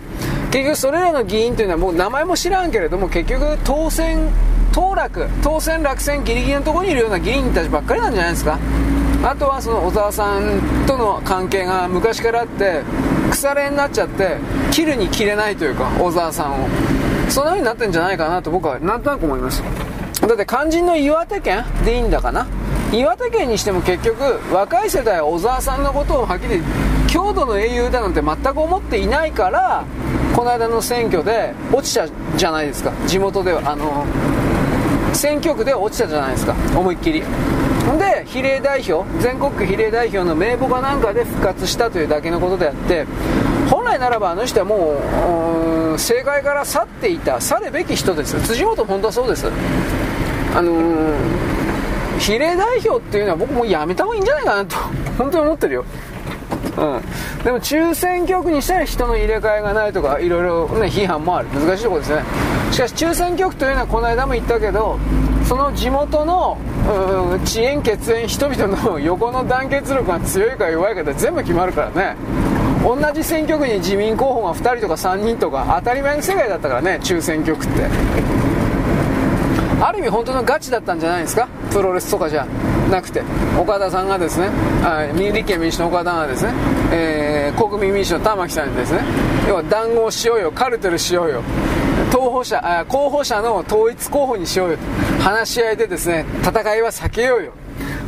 [0.51, 4.29] 結局それらの議員というのはもう名前も知らんけれども結局当選
[4.71, 8.57] 当落当選落選ギリギリのところにいるような議員たちばっかりなんじゃないですか。
[9.23, 12.81] あとはその小沢さんとの関係が昔からあって
[13.35, 14.37] 腐れになっちゃって
[14.71, 16.67] 切るに切れないというか小沢さんを。
[17.29, 19.61] そんな風になってんじゃないかなと僕はなんとなく思います。
[20.21, 22.47] だって肝心の岩手県でいいんだかな。
[22.93, 26.61] 岩手県にしても結局若い世代は小沢さんのことをはっきり
[27.07, 29.83] 郷土の英雄だなんて全く思っていないから
[30.35, 32.91] この間の選挙で落ちたじゃないですか。
[33.07, 34.05] 地元ではあの
[35.13, 36.55] 選挙区で落ちたじゃないですか。
[36.75, 37.23] 思いっきり。
[37.97, 43.05] で比例代表全国区比例代表の名簿かなんかで復活したというだけのことであって
[43.69, 44.97] 本来ならばあの人はも
[45.91, 49.47] う政界から去っていた去るべき人です辻元本当はそうです。
[50.55, 54.77] あのー、比例代表っていうのは僕もうやめた方がいいんじゃないかなと
[55.17, 55.85] 本当に思ってるよ。
[56.77, 57.01] うん、
[57.43, 61.47] でも中選挙区にしたら人の入れ替えがないとかいろいろ、ね、批判もある。
[61.53, 62.23] 難しいところですね。
[62.71, 64.97] しかし中選挙区というのはこの間も言ったけど
[65.47, 66.57] その地元の
[67.43, 72.15] 遅延血縁人々の横の団結力が強いか弱いかで全部決まるからね。
[72.83, 77.85] 同じ選挙区に自民候補が2人とか3人とか当たり前の世界だったからね中選挙区って。
[79.81, 81.47] ある意味本当のガチだったんじゃないですか？
[81.71, 82.45] プロレスとかじゃ
[82.89, 83.21] なくて。
[83.59, 84.49] 岡田さんがですね
[85.15, 86.53] 立憲民主の岡田がですね、
[86.91, 89.01] えー、国民民主の玉木さんにですね
[89.47, 91.43] 要は談合しようよカルテルしようよ。
[92.15, 97.51] 候補者あ候補者の統一候補にしようよと話し合いでですね戦いは避けようよ。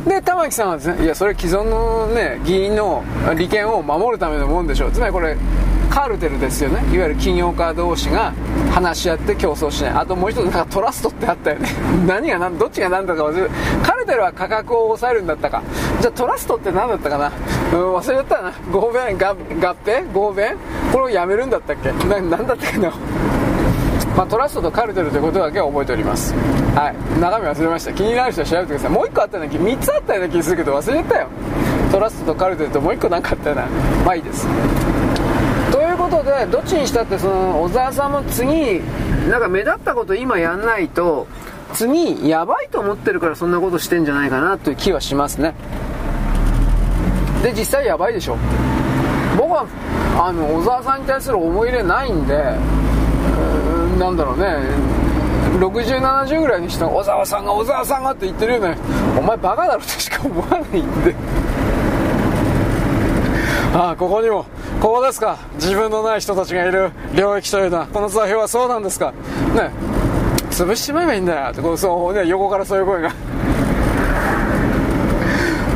[0.06, 3.04] で玉木さんはですねいやそれ既存のね議員の
[3.36, 4.92] 利権を守るためのもんでしょう。
[4.92, 5.36] つまりこれ
[5.90, 6.76] カルテルですよね。
[6.94, 8.32] いわゆる起業家同士が
[8.72, 9.92] 話し合って競争しない。
[9.92, 11.68] あともう一つなんかトラストってあったよね。
[12.06, 13.50] 何が何どっちが何だか忘れる
[13.82, 15.62] カルテルは価格を抑えるんだったか。
[16.00, 17.32] じゃあトラストって何だったかな。
[17.72, 18.52] うん忘れちゃったな。
[18.72, 19.34] 合弁合
[19.84, 20.12] 併？
[20.12, 20.56] 合弁？
[20.92, 21.90] これをやめるんだったっけ？
[22.06, 22.92] 何だったっけな？
[24.18, 26.34] まあ、トラストとカルテルということだけは覚えております。
[26.74, 27.20] はい。
[27.20, 27.92] 中身忘れました。
[27.92, 28.90] 気になる人は調べてください。
[28.90, 31.28] もう1個あったような気3つあったような気するけど忘れちゃったよ。
[31.92, 33.66] トラストとカルテルともう1個なかったような。
[34.04, 34.48] まあいいです。
[35.70, 38.80] ということでどっちにしたってその小沢さんも次
[39.30, 41.28] なんか目立ったこと今やんないと
[41.72, 45.54] 次やばいと思ってるからそんなことしてんじゃないかなという気はしますね。
[47.44, 48.36] で実際やばいでしょ。
[49.36, 49.64] 僕は
[50.20, 52.56] あの小沢さんに対する思い入れないんで
[53.98, 54.46] なんだろうね。
[55.58, 58.76] 6070ぐらいにした小沢さんが小沢さんがって言ってるよね。
[59.18, 61.14] お前バカだろとしか思わないんで。
[63.74, 64.46] ああここにも
[64.80, 65.38] ここですか。
[65.54, 66.90] 自分のない人たちがいる。
[67.14, 67.86] 領域というのは。
[67.86, 69.12] この座標はそうなんですか。
[69.54, 69.70] ね。
[70.50, 73.12] 潰しちまえばいいんだよってこうそう、ね、横からそういう声が。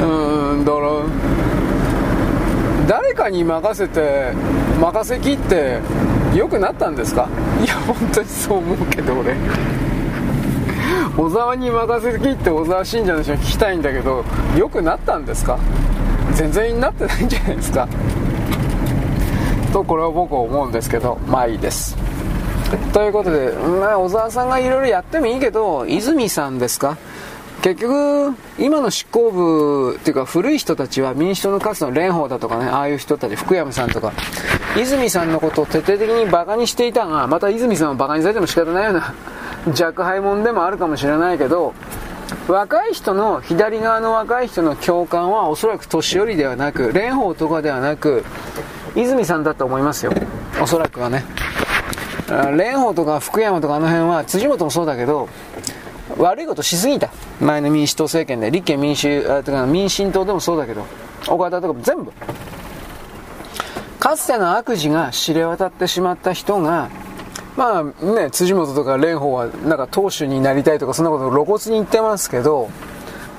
[0.03, 0.87] うんだから
[2.89, 4.33] 誰かに任せて
[4.81, 5.81] 任せきって
[6.35, 7.29] 良くなったんですか？
[7.63, 9.35] いや本当にそう思うけど俺。
[11.17, 14.25] 小沢に任せきって小沢信者の人に聞きたいんだけど
[14.57, 15.59] 良くなったんですか？
[16.35, 17.87] 全然なってないんじゃないですか？
[19.73, 21.97] とこれは僕は思うんですけどまあいいです。
[22.95, 26.97] ということで、まあ、小沢さんがいろいろやってもいいけど泉さんですか？
[27.63, 34.13] 結局、今の執行部っていうか古い人たちは民主党のかつの蓮舫だとかね、ああいう人たち、福山さんとか、
[34.77, 39.15] 泉さんのことを徹底的に馬鹿にしていたが、また泉さんを馬鹿にされても仕方ないような
[39.81, 41.73] 若輩者でもあるかもしれないけど、
[42.49, 48.25] 若い人の、左側の若い人の共感はおそらく年寄りではなく、蓮舫とかではなく、
[48.97, 50.13] 泉さんだと思いますよ。
[50.61, 51.25] おそらくはね。
[52.27, 55.29] 蓮舫とか福山とかあの辺は辻元もそうだけど
[56.19, 57.11] 悪いことしすぎた。
[57.41, 58.51] 前の民主党政権で。
[58.51, 60.85] 立憲民主あか民進党でもそうだけど。
[61.29, 62.13] 岡田とかも全部。
[63.99, 66.91] かつての悪事が知れ渡ってしまった人が
[67.57, 72.69] まあね辻元とか蓮舫はなんか党首になりたいとかそんなこと露骨に言ってますけど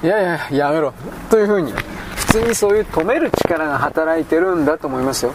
[0.02, 0.94] いやいややめろ。
[1.30, 1.74] というふうに
[2.16, 5.34] 普通にそういう止める力が働いてるんだと思いますよ。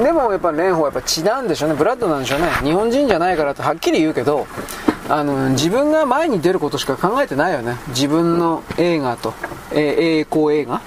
[0.00, 1.74] でもやっぱ蓮舫はやっぱ血なんでしょうね。
[1.74, 2.46] ブラッドなんでしょうね。
[2.62, 4.46] 日本人じゃないからとはっきり言うけど
[5.08, 7.76] あの自分が前に出ることしか考えてないよね。
[7.88, 9.34] 自分の映画と、
[9.72, 10.80] え、栄光映画。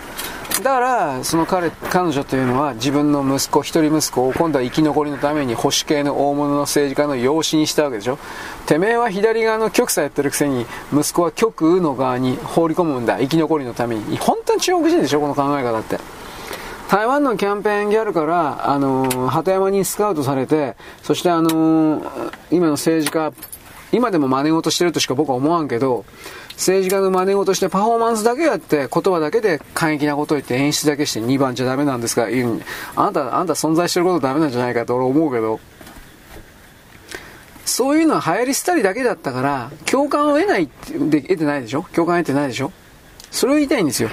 [0.58, 8.20] だからその彼彼女というのは自分の息子一人息子を今度は生き残りのために保守系の大物の政治家の養子にしたわけでしょ。
[8.66, 13.20] てめえは左側の極左やってるくせに息子は極右の側に放り込むんだ。
[13.20, 14.18] 生き残りのために。
[14.18, 15.98] 本当に中国人でしょこの考え方って。
[16.90, 23.32] 台湾のキャンペーンギャルから、あのー、鳩山にスカウトされて、そしてあのー、今の政治家、
[23.92, 26.06] 今でも真似事してるとしか僕は思わんけど、
[26.54, 32.62] 政治家の真似事してパフォーマンスだけやって、言葉だけで過激なこと言って演出だけして2番じゃダメなんですか言う。
[32.96, 35.60] あなた、あんた存在してることダメなんじゃないかと俺思うけど、
[37.66, 41.86] そういうのは流行り廃りだけだったから、共感を得ないで、得てないでしょ？
[41.94, 42.72] 共感得てないでしょ？
[43.32, 44.10] それを言いたいんですよ。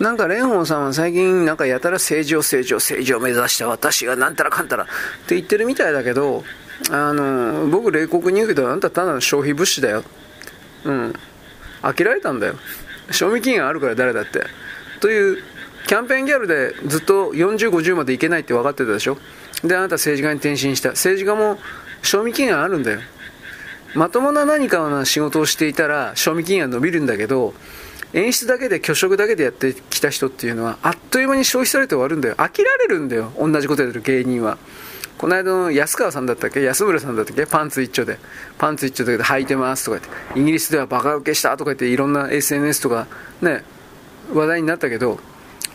[0.00, 4.86] なんか蓮舫さんは最近なんかやたら政治を政治を政治を目指した私がなんたらかんたらっ
[5.28, 6.42] て言ってるみたいだけど、
[6.90, 10.04] あの、僕冷酷に言うけどあんたただの消費物資だよ。
[10.84, 11.14] うん。
[11.82, 12.54] 飽きられたんだよ。
[13.10, 14.44] 賞味期限あるから誰だって。
[15.00, 15.42] という、
[15.86, 19.18] キャンペーンギャルでずっと40、50までいけないって分かってたでしょ
[19.62, 20.90] で、あなた政治家に転身した。
[20.90, 21.58] 政治家も
[22.02, 23.00] 賞味期限あるんだよ。
[23.94, 27.54] まともな何かの仕事をしていたら賞味期限が伸びるんだけど、
[28.14, 34.56] 演出だけで虚飾だけでやってきた人っていうのはあっという間に消費されて終わるんだよ飽きられるんだよ同じことやってる芸人は
[35.18, 36.62] この間の安川さんだったっけ？
[36.62, 37.46] 安村さんだったっけ？
[37.46, 38.18] パンツ一丁で。
[38.58, 43.06] パンツ一丁だけで履いてますとか言ってイギリスではバカ受けしたとか言っていろんな SNS とか
[43.40, 43.64] ね
[44.32, 45.18] 話題になったけど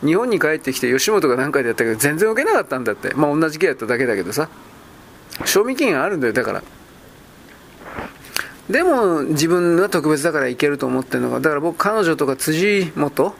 [0.04, 3.14] 日本に帰ってきて吉本が何回でやったけど全然受けなかったんだって。
[3.14, 4.48] まあ同じ芸やっただけだけどさ。
[5.46, 6.62] 賞味期限あるんだよだから。
[8.68, 13.34] でも自分は特別だからいけると思ってるのがだから僕彼女とか辻元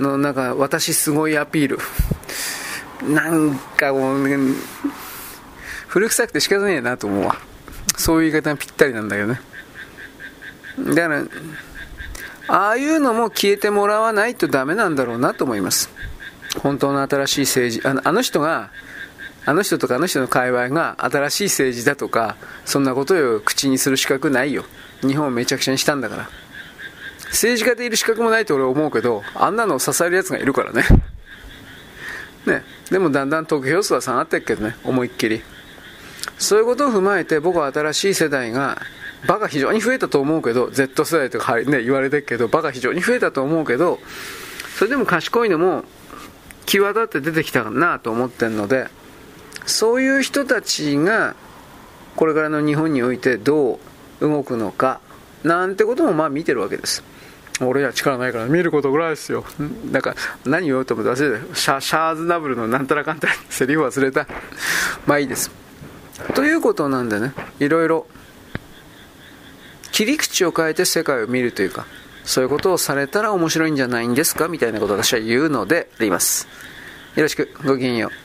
[0.00, 1.78] のなんか私すごいアピール。
[3.08, 4.36] なんかもう、ね、
[5.94, 7.36] 古臭くて仕方ねえなと思うわ。
[7.96, 9.40] そういう言い方がぴったりなんだけどね。
[10.92, 11.24] だから
[12.48, 15.88] ああいうのも消えてもらわないとダメなんだろうなと思います。
[16.60, 18.70] 本当の新しい政治あのあの人が
[19.46, 24.64] あの人とかあの人の界隈が新しい政治だとかそんなことを口にする資格ないよ。
[25.02, 26.28] 日本をめちゃくちゃにしたんだから。
[27.26, 30.82] 政治家でいる資格もないと俺は思うけどあんなのを支えるやつがいるからね。
[32.46, 32.64] ね。
[32.90, 34.74] でもだんだん得票数は下がってるけどね。
[34.82, 35.53] 思いっきり。
[36.38, 38.80] そういうことを踏まえて僕は新しい世代が
[39.26, 43.98] バカ非常に増えたと思うけど Z 世代とか、ね、言われてるけどバカ非常に増えたと思うけど
[44.78, 45.84] それでも賢いのも
[46.66, 48.88] 際立って出てきたなと思ってるので
[49.66, 51.36] そういう人たちが
[52.16, 53.80] これからの日本においてど
[54.20, 55.00] う動くのか
[55.42, 57.02] なんてこともまあ見てるわけです。
[57.60, 59.44] 俺ら力ないから見ることぐらいですよ。
[59.92, 64.26] なんか何言おうと思って忘れたシャシャーズナブルのなんたらかんたらセリフ忘れた。
[65.06, 65.63] まあいいです
[66.34, 67.32] ということなんでね。
[67.60, 68.06] いろいろ。
[69.92, 71.86] 切り口を変えて世界を見るというか
[72.24, 76.48] そういうことをされたら面白いんじゃないんですかみたいなことを私は言うのであります。
[77.14, 77.54] よろしく。
[77.64, 78.23] ごきげんよう。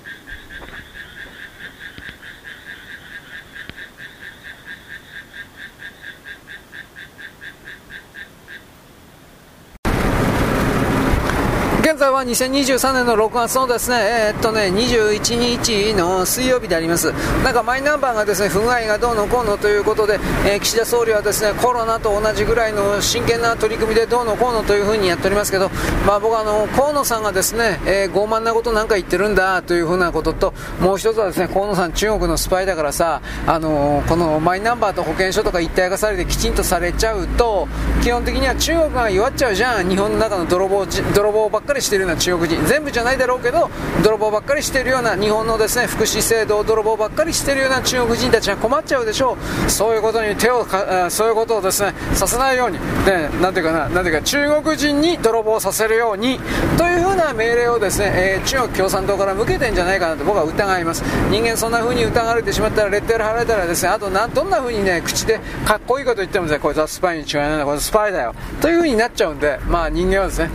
[11.99, 13.97] 在は2023年の6月のですね、
[14.29, 17.11] えー、っとね、21日の水曜日であります。
[17.43, 25.69] なんかマイナンバーがですね、不具合がどうのこうのということで、えー、岸田総理はですね、コロナと同じぐらいの真剣な取り組みでどうのこうのというふうにやっておりますけど、
[26.07, 37.67] まあ僕はあの、河野さんがですね、えー、傲慢なことなんか言ってるんだというふうなことと、もう一つはですね、河野さん中国のスパイだからさ、あのこのマイナンバーと保険証とか一体化されてきちんとされちゃうと、
[38.01, 43.69] 基本的には中国が弱っちゃうじゃん、日本の中の泥棒泥棒ばっかりしてるような中国人全部じゃないだろうけど
[44.03, 49.69] 泥棒ばっかりしているような日本のですね福祉制度を泥棒ばっかりしているような中国人たちが困っちゃうでしょう。
[49.71, 52.77] そういうことに手をかそういうことをですねさせないように。
[52.77, 56.39] ねなんていうかななんていうか中国人に泥棒させるように
[56.77, 61.03] というふうな命令をですね、えー、中国共産党から向けてんじゃないかなと僕は疑います。
[61.31, 70.49] 人間そんな風に疑われてしまったらレッテル貼られたらですねあとなどんな風にね口でかっこいいこと言ってもですねこいつはスパイに違いないんだこいつスパイだよという風になっちゃうんでまあ人間はですね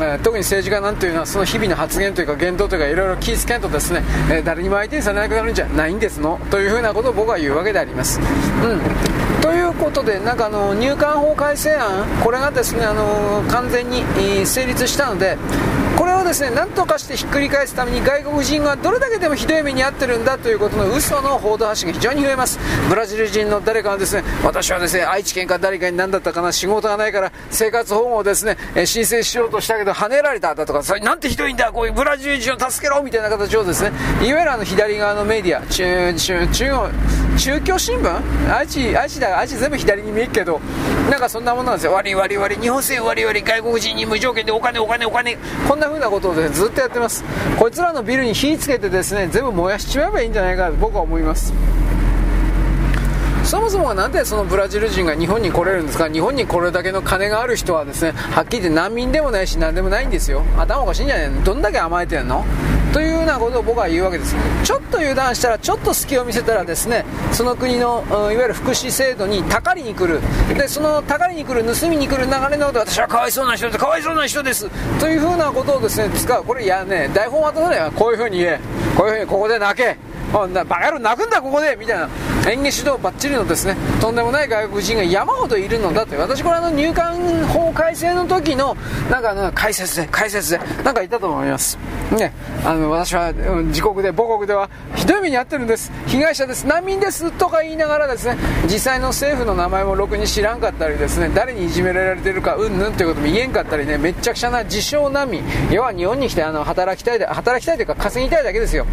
[0.00, 8.20] え、特に政治家なんていうのはその日々の発言というか言動というかいろいろ気ぃつけんとですね、えー、誰にも相手にされなくなるんじゃないんですのというふうなことを僕は言うわけであります。
[8.20, 8.22] う
[8.74, 8.80] ん
[9.40, 14.04] ということで、なんかあの入管法改正案、これがですねあの完全に
[14.46, 15.38] 成立したので、
[16.00, 22.58] これをですね何とかしてひっくり返すために外国人がどれだけでもひどい目に遭ってるんだということの嘘の報道発信が非常に増えます。
[22.88, 33.90] ブラジル人の誰かがですね私はですね愛知県か誰かに何だったかな仕事がないから生活保護をですね申請しようとしたけど跳ねられただとかそれなんてひどいんだこういうブラジル人を助けろみたいな形をですね
[34.26, 36.70] いわゆるあの左側のメディア中中中
[37.36, 40.60] 中京新聞愛知愛知だ愛知全部左に見えるけど
[41.10, 45.36] なんかそんなものなんですよ悪い悪い悪い日本政府悪い悪い外国人に無条件でお金お金お金
[45.68, 47.24] こんな風なことを、ね、ずっとやってます。
[47.58, 51.52] こいつらのビルに火つけてですね全部燃やしちまえばいいんじゃないかと僕は思います。
[53.44, 56.08] そもそもなんでそのブラジル人が日本に来れるんですか。
[56.08, 60.42] 日本にこれだけの金がある人はですねはっきり言って難民でもないし何でもないんですよ。
[60.56, 61.42] 頭おかしいんじゃないの？
[61.42, 62.44] どんだけ甘えてんの？
[62.92, 64.34] というようなことを僕は言うわけです
[64.64, 70.20] ちょっと油断したらちょっと隙を見せたらですねその国のいわゆる福祉制度にたかりに来る。
[70.54, 74.68] でそのたかりに来る盗みに来る流れのこと私はかわいそうな人ですかわいそうな人です
[74.98, 78.60] というふうなことをですね使うこれいやね台本渡さないよこういうふうに言え
[78.96, 79.96] こういうふうにここで泣け
[80.32, 82.08] バカ野郎泣くんだここでみたいな。
[82.48, 87.16] 演技指導ばっちりのですねとんでもない外国人が山ほどいるのだと私これあの入管
[87.46, 88.76] 法改正の時の
[89.10, 91.78] なんかの解説で解説でなんか言ったと思います。
[92.16, 92.32] ね
[92.64, 95.92] あの私は自国で母国ではひどい目に遭ってるんです。
[96.06, 96.66] 被害者です。
[96.66, 105.42] 難民ですとか言いながらですね実際の政府の名前もろくに知らんかったりですね誰にいじめられてるかうんぬんということも言えんかったりねめっちゃくちゃな自称難民。
[105.70, 108.86] 要は日本に来てあの働きたいで働きたいというか稼ぎたいだけですよ。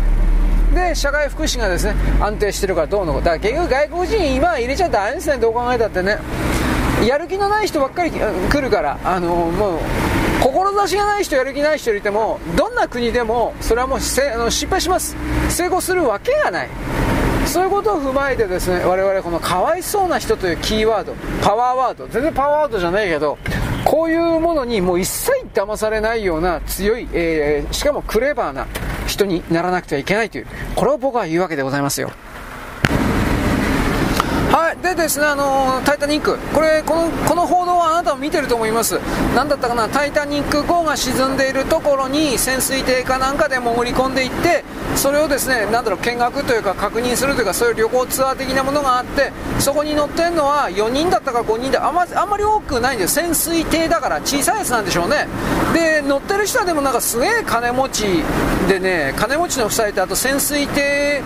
[0.78, 5.38] で社会福祉がですね安定してるからどうのだから結局外国人今入れちゃダメですね。
[5.38, 6.18] どう考えたってね。
[7.08, 9.00] やる気のない人ばっかり来るから。
[9.04, 9.80] あのもう
[10.42, 15.16] 志がない人やる気ない人いてもどんな国でもそれはもうあの失敗します。
[15.50, 16.70] 成功するわけがない。
[17.48, 23.38] そういうことを踏まえてですね我々このかわいそうな人というキーワードパワーワード全然パワーワードじゃないけど
[23.86, 28.68] こういうものにもう一切騙されないような強い、えー、しかもクレバーな
[29.08, 32.12] 人にならなくてはいけないという、これを僕は言うわけでございますよ。
[34.52, 39.00] はい、でですね、あの、タイタニック、これこの、この報道はあなたも見てると思います、
[39.36, 44.64] なんだったかな、タイタニック号が沈んでいるところに潜水艇かなんかで潜り込んでいって、
[44.96, 53.08] それをですね、なんだろう、見学というか、確認するというか、そういう旅行ツアー的なものがあって、そこに乗ってるのは4人だったか5人で、あんまあんまり多くないんです。
[53.08, 55.28] よ、潜水艇だから小さいやつなんでしょうね、
[55.74, 58.24] で乗ってる人はでもなんかすげえ金持ち
[58.68, 61.22] でね、金持ちの夫妻と、あと潜水艇、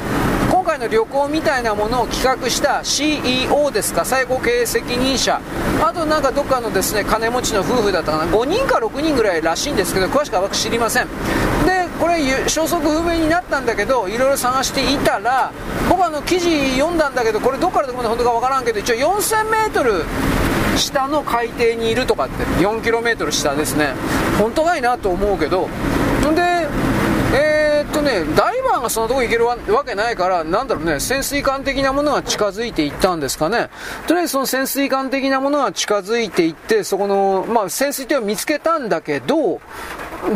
[0.49, 4.05] 今回の旅行みたいなものを企画した CEO ですか？
[4.05, 5.41] 最高経営責任者。
[5.83, 11.07] あとなんかどっかのですね金持ちの夫婦だったかな？5人か6人ぐらいらしいんですけど詳しくは私知りません。
[11.65, 15.51] でこれ消息不明になったんだけどいろいろ探していたら
[15.89, 20.05] 僕はあの記事読んだんだけどこれどっからどこまで本当かわからんけど一応 4000m
[20.77, 23.93] 下の海底にいるとかって 4km 下ですね。
[24.39, 25.67] 本当かいなと思うけど。
[26.33, 26.60] で、
[28.01, 33.69] ね、ダイバーがそのとこ行けるわけないから、なんだろうね、潜水艦的なものが近づいていったんですかね。
[34.07, 39.61] とりあえずその潜水艦的なものが近づいていって、そこの、まあ、潜水艇を見つけたんだけど、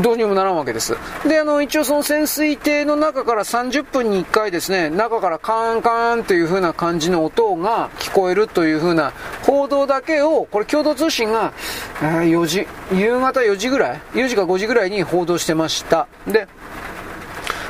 [0.01, 0.97] どうにもならんわけです。
[1.27, 9.13] で、あの、一応その潜水艇の中から30分に1回ですね、中からカーンカーンという風な感じの音が聞こえるという風な
[9.43, 11.53] 報道だけを、これ共同通信が、
[12.01, 16.07] え、4時、夕方4時ぐらい ?4 時か5時ぐらいに報道してました。
[16.27, 16.47] で、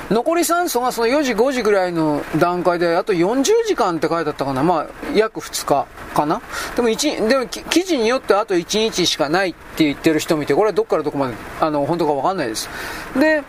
[0.09, 6.41] 残り酸素がその4時、5時ぐらいの段階で、あと40時間って書いてあったかな、まあ、約2日かな。
[6.75, 12.69] でも1、でも記事によってあと1日しかないって言ってる人もいて、これはどこからどこまで、あの、本当かわかんないです。
[13.19, 13.43] で、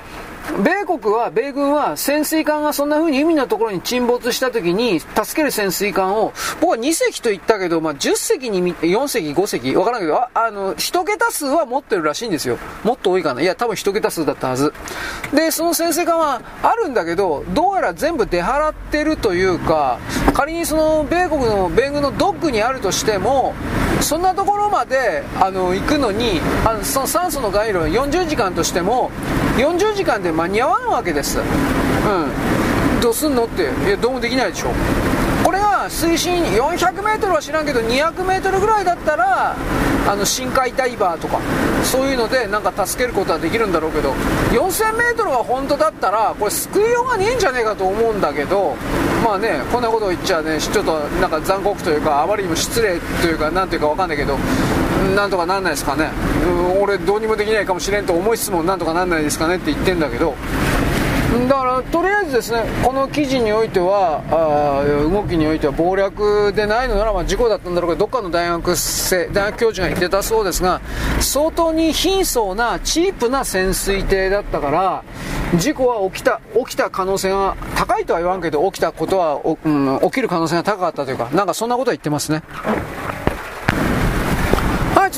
[0.62, 12.58] 米国は、米軍は潜水艦がそんな風に海のところに沈没した時に助ける潜水艦を、僕は2隻と言ったけど、まあ、10隻に、4隻、5隻、わからんけど、ああの、1桁数は持ってるらしいんですよ。
[12.84, 13.42] もっと多いかな。
[13.42, 14.72] いや、多分1桁数だったはず。
[15.34, 19.98] で、その潜水艦はあるんだけど、どうやら全部出払ってるというか、
[20.32, 23.54] 仮にその米国の、米軍のドックにあるとしても、
[24.00, 29.10] そんなところまであの行くのにあのその酸素の回路40時間としても
[29.56, 31.38] 40時間で間に合わんわけです。
[31.38, 33.00] うん。
[33.00, 33.62] どうすんのって。
[33.62, 34.68] いやどうもできないでしょ。
[35.42, 39.54] これが水深 400m は知らんけど 200m ぐらいだったら
[40.08, 41.38] あの深海ダイバーとか
[41.84, 44.12] そういうのでなんか助けることはできるんだろうけど
[44.50, 48.74] 4000m が本当だったらこれ救いようがねえんじゃねえかと思うんだけど
[49.24, 54.36] まあねこんなことを言っちゃねちょっとなんか残酷というかあまりにも失礼というかなんていうかわかんないけど
[55.14, 56.10] なんとかなんないですかね、
[56.46, 60.34] うん、俺どうにもできないかもしれんと思いつつもなんとかなんないですかねって言ってんだけど
[61.48, 70.80] だからとりあえずですねこの記事においてはあ動きにおいては謀略でないのならば事故だったんだろうけどどっかの大学生大学教授が言ってたそうですが
[71.20, 75.04] 相当に貧相なチープな潜水艇だったから
[75.58, 82.42] 事故は起きた起きた可能性が高いとは言わんけど起きたことは、うん、起きる可能性が高かったというかなんかそんなことは言ってますね。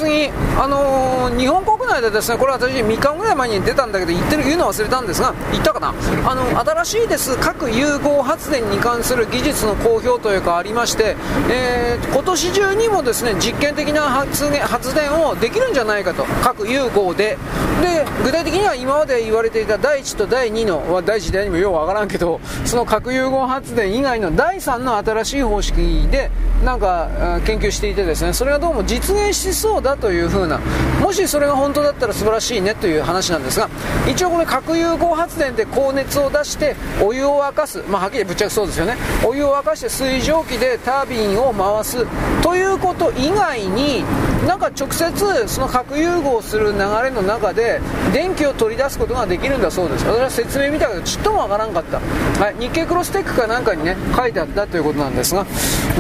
[0.03, 0.29] はい、次、
[0.61, 5.95] あのー、日本国内でですね、これ私3日ぐらい前に出たんだけど、言ってる、言うの忘れたんですが、言ったかな？
[6.25, 11.17] あの、新しいです、核融合発電に関する技術の公表というかありまして、
[11.51, 17.39] えー、今年中にもですね、実験的な発発電をできるんじゃないかと、核融合で。
[17.83, 26.31] で、具体的には今まで言われていた第1と第2の、まあ、第1、第2もようわからんけど、その核融合発電以外の第3の新しい方式で、
[26.65, 30.61] なんか研究していてですね、それがどうも実現しそうそうだというふうな
[31.01, 33.69] もしそれが本当だったら素晴らしいねという話なんですが
[34.07, 38.97] 一応これ核融合発電で高熱を出してお湯を沸かす、まあ、はっきりぶっちゃけそうですよね。
[39.25, 42.07] お湯を沸かして水蒸気でタービンを回す
[42.43, 44.05] ということ以外に
[44.47, 47.81] なんか直接その核融合する流れの中で
[48.13, 50.07] 電気を取り出すことができるんだそうです。
[50.07, 51.99] 私は説明見たけどちっともわからんかった、
[52.43, 55.43] はい、日経クロステックかなんかにね書いてあったということなんですが。
[55.43, 55.45] う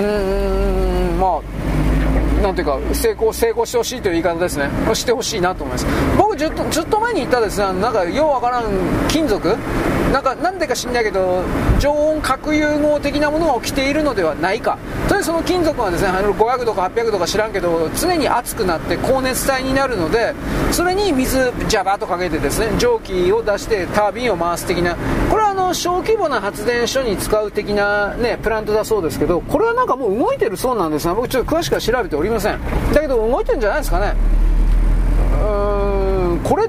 [0.01, 1.58] ーんまあ
[2.43, 4.68] なんていうか成功成功してほしいという言い方ですね。
[4.95, 5.86] してほしいなと思います。
[6.16, 8.64] 僕ずっとずっと前に言ったですねなんかようわからん
[9.09, 9.57] 金属
[10.13, 11.43] なんかなんでか知んないけど
[11.79, 14.79] 常温核融合的なものが起きているのではないか。
[15.09, 20.35] というその金属はですね500度か800度か知らんけど常に熱くなって高熱帯になるので
[20.73, 24.97] それに水ジャバーとかけてですね蒸気を出してタービンを回す的な。
[25.31, 32.59] これはあの小規模な発電所に使う的なねプラントだそうですけどこれはなんかもう動いてるそうなんですが僕ちょっと詳しくは調べておりません。
[32.93, 34.15] だけど動いてるんじゃないですかね。
[35.33, 36.69] うーんこれ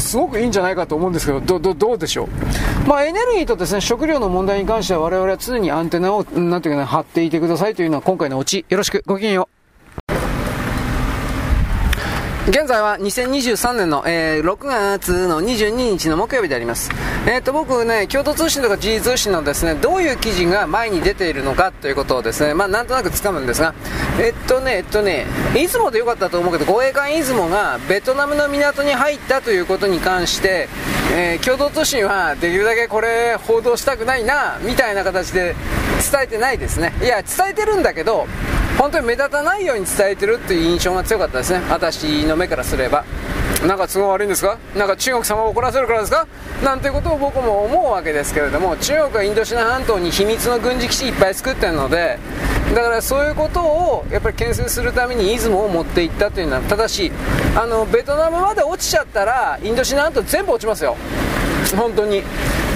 [0.00, 8.64] すごくいいんじゃないかと思うんですけどどどどうでしょう、まあ、エネルギーとですね食料の問題に関しては我々は常にアンテナをなんていうか、ね、張っていてくださいというのは今回のオチ。
[8.68, 9.02] よろしく。
[9.06, 9.59] ごきげんよう。
[12.48, 16.90] 現在は2023年の、えー、6月の22日の木曜日であります。
[17.26, 23.74] えっ、ー、と、僕ね、共同通信とか G 通信のですね、どういう記事が前に出ているのかということをですね、まあ、なんとなく掴むんですが、
[24.18, 30.68] えっとね、えっとね、出雲でよかったと思うけど、護衛艦出雲がベトナムの港に入ったということに関して、
[31.12, 35.54] えー、共同通信はできるだけこれ報道したくないな、みたいな形で
[36.10, 36.94] 伝えてないですね。
[37.02, 38.26] いや、伝えてるんだけど、
[38.78, 41.60] 本当に目立たないように伝えてるっていう印象が強かったですね。
[41.70, 43.04] 私の目からすれば。
[43.66, 44.58] なんか都合悪いんですか？
[44.74, 46.26] なんか中国様を怒らせるからですか？
[46.64, 52.18] なんていうことを僕も思うわけですけれども中国はインドシナ半島に秘密の軍事基地いっぱい作ってるので
[52.74, 57.12] だからそういうことをやっぱり牽制するために出雲を持っていったというのは正し
[57.54, 60.96] あのベトナムまで落ちちゃったらインドシナ半島全部落ちますよ。
[61.76, 62.22] 本当に。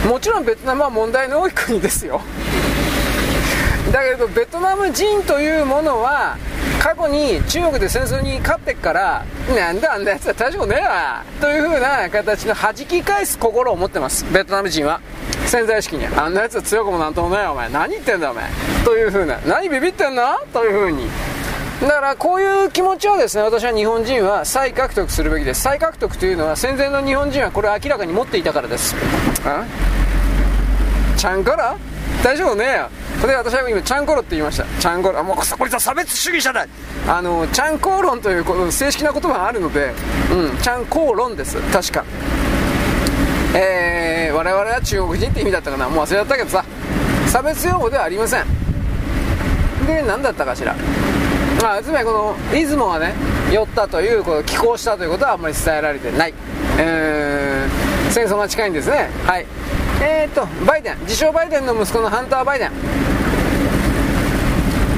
[0.07, 2.21] もちろんベトナムは問題の多い国ですよ。
[3.93, 6.37] だけどベトナム人というものは
[6.81, 9.25] 過去に中国で戦争に勝ってっから
[9.55, 14.25] なんだあんなやつは大丈夫ねえわという風な形の弾き返す心を持ってます。
[14.33, 15.01] ベトナム人は。
[15.47, 16.07] 潜在意識に。
[16.07, 17.69] あんなやつは強くもなんともないお前。
[17.69, 18.45] 何言ってんだお前。
[18.85, 19.39] という風な。
[19.47, 20.23] 何ビビってんの？
[20.53, 21.09] という風に。
[21.83, 25.63] だからこういう気持ちをですね私は日本人は再獲得するべきです。
[25.63, 28.95] 再獲得というのは戦前の日本人はこれを明らかに持っていたからです。
[31.17, 31.77] ちゃんから？
[32.25, 32.65] 大丈夫ね。
[32.65, 32.89] えよ
[33.29, 34.65] で私は今チャンコロって言いました。
[34.81, 35.23] チャンコロ。
[35.23, 36.67] もうこいつは差別主義者だ。
[37.07, 39.93] あのチャンコーロンというこの正式な言葉があるので。
[40.33, 41.59] うんチャンコーロンです。
[41.71, 42.05] 確か。
[43.55, 45.87] えー、我々は中国人って意味だったかな。
[45.91, 46.65] もう忘れちゃったけどさ。
[47.29, 48.45] 差別用語ではありません。
[49.87, 50.75] で何だったかしら。
[51.63, 53.13] まあ、つまりこの出雲がね
[53.53, 56.35] 寄ったというこの寄港したということはあんまり伝えられてない、
[56.79, 59.11] えー、戦争が近いんですね。
[59.27, 59.47] はい。
[60.03, 62.71] えー、っとバイデン自称バイデンの息子のハンター・バイデン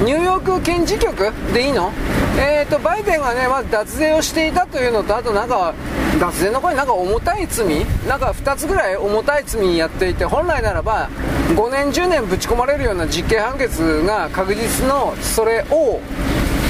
[0.05, 1.91] ニューヨーク検事局でいいの？
[2.39, 5.73] えーと、バイデンがね、まず脱税をしていたというのと、あとなんか、
[6.19, 7.83] 脱税の声なんか重たい罪？
[8.07, 11.09] なんか2つぐらい重たい罪やっていて、本来ならば、
[11.55, 15.99] 5年、10年ぶち込まれるような実刑判決が確実の、それを、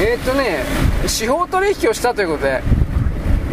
[0.02, 0.64] えっ、ー、とね、
[1.06, 2.64] 司法取引をしたということで、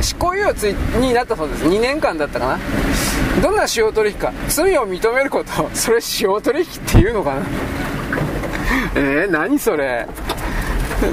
[0.01, 0.53] 執行猶予
[1.01, 1.65] になったそうです。
[1.65, 2.59] 2年間だったかな。
[3.43, 4.33] どんな司法取引か。
[4.49, 7.41] 罪を認めること、 それ司法取引っていうのかな？
[8.97, 10.07] えー、何それ？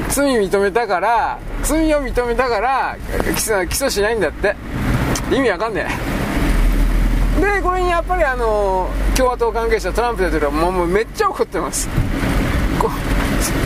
[0.09, 2.95] 罪認めたから罪を認めたから
[3.35, 4.55] 起訴しないんだって
[5.31, 5.85] 意味わかんね
[7.37, 11.89] えでこれにやっぱりあの共和党関係者トランプ大統領はもうめっちゃ怒ってます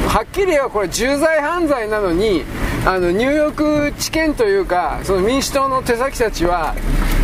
[0.08, 2.44] はっきり言えばこれ重罪犯罪なのに
[2.86, 6.74] あのニューヨーク知見というかその民主党の手先たちは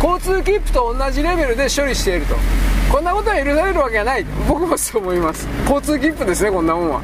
[0.02, 2.34] 交通切符と同じレベルで処理していると。
[2.90, 5.46] こんなことは許されるわけがない僕もそう思います。
[5.62, 7.00] 交通切符ですねこんなもんは。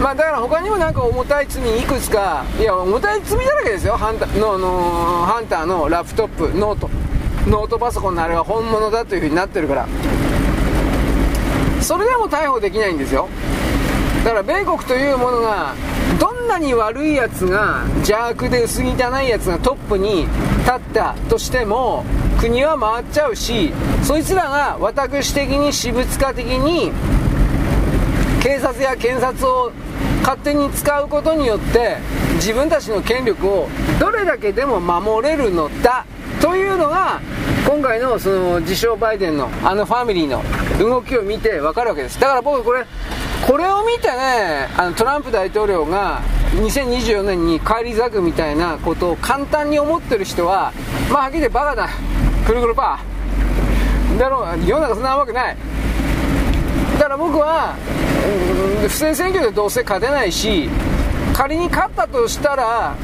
[0.00, 3.96] まあだから他にもなんか重たい罪いくつかいや重たい罪だらけですよ。
[3.96, 4.68] ハンタのの
[5.26, 6.88] ハンターのラップトップノート。
[7.48, 9.88] ノートパソコンのあれは本物だというふうになってるから。
[11.80, 13.28] それでも逮捕できないんですよ。
[14.24, 15.74] だから米国というものが
[16.48, 22.04] なに悪いやつが邪悪で薄汚いやつがトップに立ったとしても
[22.40, 23.72] 国は回っちゃうし
[24.02, 26.90] そいつらが私的に私物化的に
[28.42, 29.72] 警察や検察を
[30.22, 31.98] 勝手に使うことによって
[32.36, 33.68] 自分たちの権力を
[34.00, 36.06] どれだけでも守れるのだ
[36.40, 37.20] というのが
[37.66, 40.42] 今回のその自称バイデンのあのファミリーの
[40.78, 42.18] 動きを見て分かるわけです。
[42.20, 42.86] だから僕これ
[43.46, 46.22] これを見てねあのトランプ大統領が
[46.56, 50.72] 2024年に返り咲くみたいなことを簡単に思ってる人は
[51.10, 51.88] まあはっきり言ってバカだ。
[52.46, 54.18] くるくるパー。
[54.18, 54.66] だろう。
[54.66, 55.56] 世の中そんな甘くない。
[56.98, 57.76] だから僕は、
[58.82, 60.68] うん、不正選挙でどうせ勝てないし
[61.32, 62.96] 仮に勝ったとしたら、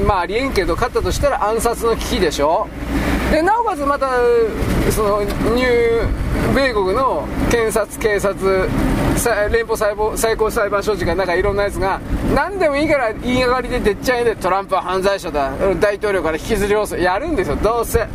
[0.00, 2.68] うん、まあありえんけど勝ったとしたら暗殺の危機でしょ。
[3.30, 4.08] でなおかつまた
[4.90, 8.68] そのニュー米国の検察警察
[9.52, 9.76] 連邦
[10.16, 12.00] 最高裁判所時かなんかいろんなやつが
[12.34, 15.52] 何でもいいから言いがかりででっちゃいでトランプは犯罪者だ。
[15.80, 16.96] 大統領から引きずり下ろす。
[16.96, 18.06] やるんですよどうせ。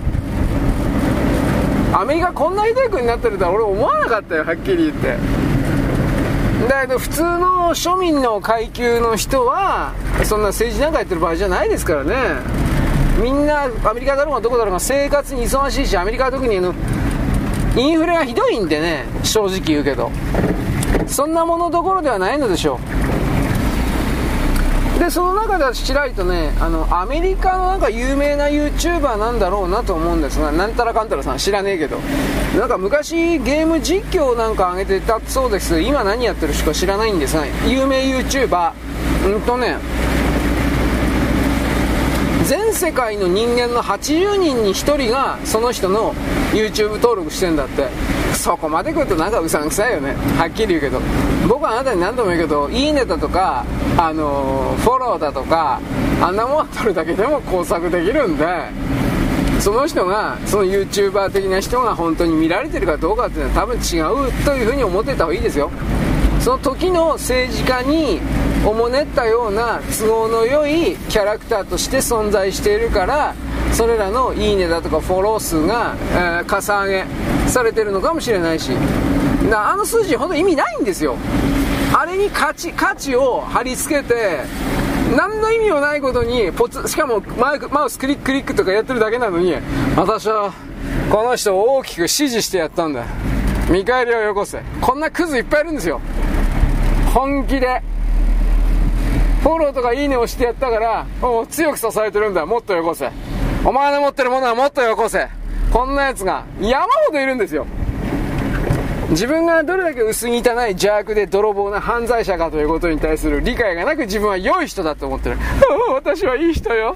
[1.94, 5.18] アメリカこんなひどい国になってるとは俺思わなかったよはっきり言って。
[6.68, 9.94] だけど普通の庶民の階級の人は
[10.24, 12.16] そんな政治なんかやってる場合じゃないですからね。
[13.22, 16.74] みんなアメリカだろうがどこだろうが生活に忙しいしアメリカは特にあの
[17.76, 20.12] インフレがひどいんでね正直言うけど。
[21.08, 22.80] そんなものどころではないのでしょ
[24.98, 25.00] う。
[25.00, 32.00] でその中ではちらりとねあのアメリカのなんか有名な YouTuber なんだろうなと思うんですがなんたらかんたらさん知らねえけど。
[32.58, 35.82] なんか昔ゲーム実況なんか上げてたそうです。
[35.82, 38.72] 今何やってる人か知らないんですが有名 YouTuber
[39.26, 39.78] うんとね
[42.54, 46.14] 全世界の人間の80人に1人がその人の
[46.52, 47.88] YouTube 登録してんだって。
[48.36, 50.14] そこまで来るとなんかうさんくさいよね。
[50.38, 51.00] はっきり言うけど。
[51.48, 53.66] 僕はあなたに何度も言うけどいいねだとか
[53.98, 55.82] あのフォローだとか
[56.22, 58.46] あんなもん取るだけでも工作できるんで
[59.60, 63.80] その人がその YouTuber 的な人が本当に見られてるかどうかっていうのは多分違
[64.30, 65.72] うというふうに思ってた方がいいですよ。
[66.40, 68.20] その時の政治家に
[68.66, 73.36] おもねったような都合の良いキャラクターとして存在しているから
[73.74, 77.06] それらのいいねだとかフォロー数が、えー、かさ上げ
[77.48, 78.72] されてるのかもしれないし。
[79.50, 81.18] だあの数字本当意味ないんですよ。
[81.96, 84.42] あれに価値価値を貼り付けて
[85.16, 89.54] 何の意味もないことにポツしかもママウスクリッククリックとかやってるだけなのに
[89.96, 90.54] 私は
[91.12, 93.04] この人を大きく指示してやったんだ。
[93.70, 94.62] 見返りをよこせ。
[94.82, 96.02] こんなクズいっぱいいるんですよ。
[97.14, 97.82] 本気で。
[99.44, 102.46] フォローとかいいねをしてやったからもう強く支えてるんだ。
[102.46, 103.12] もっとよこせ。
[103.66, 105.28] お前の持ってるものはもっとよこせ。
[105.74, 107.66] こんなやつが山ほどいるんですよ。
[109.10, 110.40] 自分がどれだけ薄汚い
[110.70, 115.38] 邪悪で泥棒な犯罪者かということに対する理解がなく自分は良い人だと思ってる。
[115.94, 116.96] 私はいい人よ。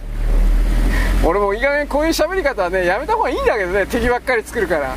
[1.25, 3.85] 俺もいい加減こういう喋り方はねやめた方がいいんだけどね。
[3.87, 4.95] 敵ばっかり作るから。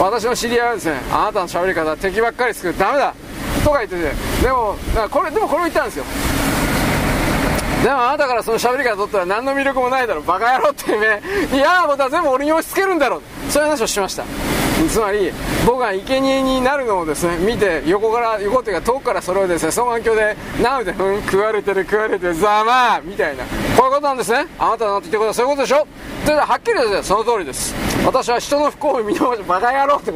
[0.00, 2.76] 私の知り合いはですねあなたの喋り方は敵ばっかり作る。
[2.76, 3.14] ダメだ。
[3.62, 4.42] とか言ってて。
[4.42, 4.74] でも
[5.08, 6.04] これでもこれを言ったんですよ。
[7.82, 11.20] でもあなたからその喋り方取ったら何の魅力もないだろバカ野郎ってね
[11.52, 13.20] 嫌なことは全部俺に押し付けるんだろ
[13.50, 14.24] そういう話をしました。
[14.90, 15.32] つまり
[15.64, 23.44] 僕が生贄になるのをですね見て横から横っていうか遠くからそれをですね双眼鏡でなのでうん食われてる食われてるざまあみたいな。
[23.76, 24.46] こういうことなんですね。
[24.58, 25.86] あなたのって言ってことはそういうことでしょ。
[26.24, 27.74] それではっきりですねその通りです。
[28.04, 30.12] 私は人の不幸を見逃してバカ野郎って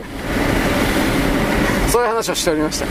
[1.91, 2.87] そういう話をしておりました。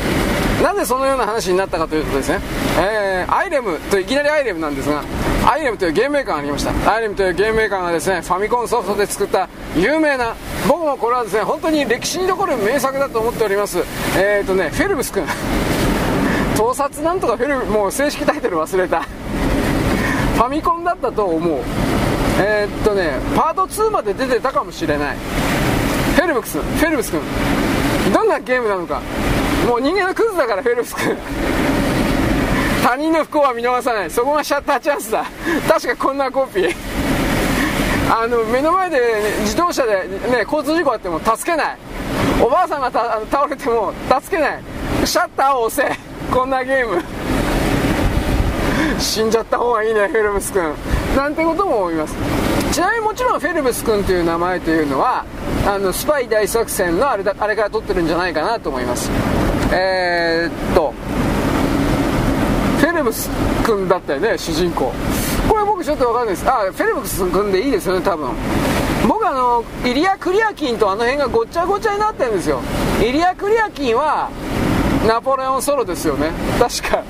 [0.66, 2.40] なぜそのような話になったかというとですね、
[2.80, 5.04] えー、アイレムといきなりアイレムなんですが
[5.48, 6.92] アイレムというゲームメーカーがありました。
[6.92, 9.48] アイレムというゲームメーカーがですねファミコンソフトで作った
[9.78, 10.36] 有名な
[10.68, 13.78] 僕もこれはですね本当に歴史に残る名作だと思っております。
[14.18, 15.24] えっ、ー、とねフェルブス君。
[16.58, 19.02] 盗撮なんとかフェルもう正式タイトル忘れた。
[19.02, 21.60] ファミコンだったと思う。
[22.40, 25.16] えー、っとねパート2まで出てたかもしれない。
[26.16, 27.22] フェルブスフェルブス君。
[28.12, 29.00] どんなゲームなのか。
[29.66, 31.18] もう人間のクズだからフェルブス君。
[32.84, 34.12] 他人の不幸は見逃さない。
[34.12, 35.26] そこがシャッターチャンスだ。
[35.68, 36.76] 確かこんなコピー。
[38.08, 39.04] あの目の前で、ね、
[39.42, 41.78] 自動車で、ね、交通事故あっても助けない。
[42.44, 43.92] おばあさんが倒れても
[44.22, 44.64] 助けない。
[45.04, 45.98] シャッターを押せ。
[46.32, 47.02] こんなゲーム。
[49.00, 50.74] 死んじゃった方がいいねフェルプス君。
[51.16, 52.16] なんてことも思います。
[52.72, 55.26] ちなみにもちろんフェルプス君という名前というのは
[55.66, 59.10] あのスパイ大作戦のあれだあれから取ってるんじゃないかなと思います。
[59.78, 60.94] えー、っと
[62.80, 63.30] フェルムス
[63.66, 64.94] 君だったよね主人公。
[65.50, 66.50] これ僕ちょっと分かんないです。
[66.50, 68.30] あフェルムス君でいいですよね多分。
[69.08, 72.62] 僕あのイリア・クリアキンとあの辺がごっちゃごちゃになってるんですよ。
[73.02, 74.30] イリア・クリアキンは
[75.06, 76.32] ナポレオンソロですよね。
[76.58, 77.04] 確か。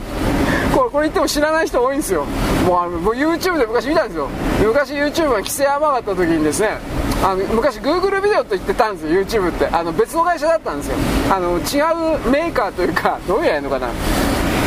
[0.76, 2.26] これこれ言っても知らない人多いんですよ。
[2.68, 4.28] もうあの僕 YouTube で昔見たんですよ。
[4.60, 6.78] 昔 YouTube が規制甘かった時にですね
[7.24, 9.68] あの昔 Google ビデオと言ってたんですよ YouTube って。
[9.68, 10.98] あの別の会社だったんですよ。
[11.32, 11.80] あの違
[12.18, 13.88] うメーカーというかどういうやるのかな。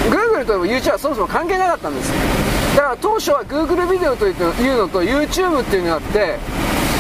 [0.09, 2.11] Google と YouTube はそもそも関係なかったんです。
[2.75, 6.39] だから当初は Google ビデオというのと YouTube っていうのがあって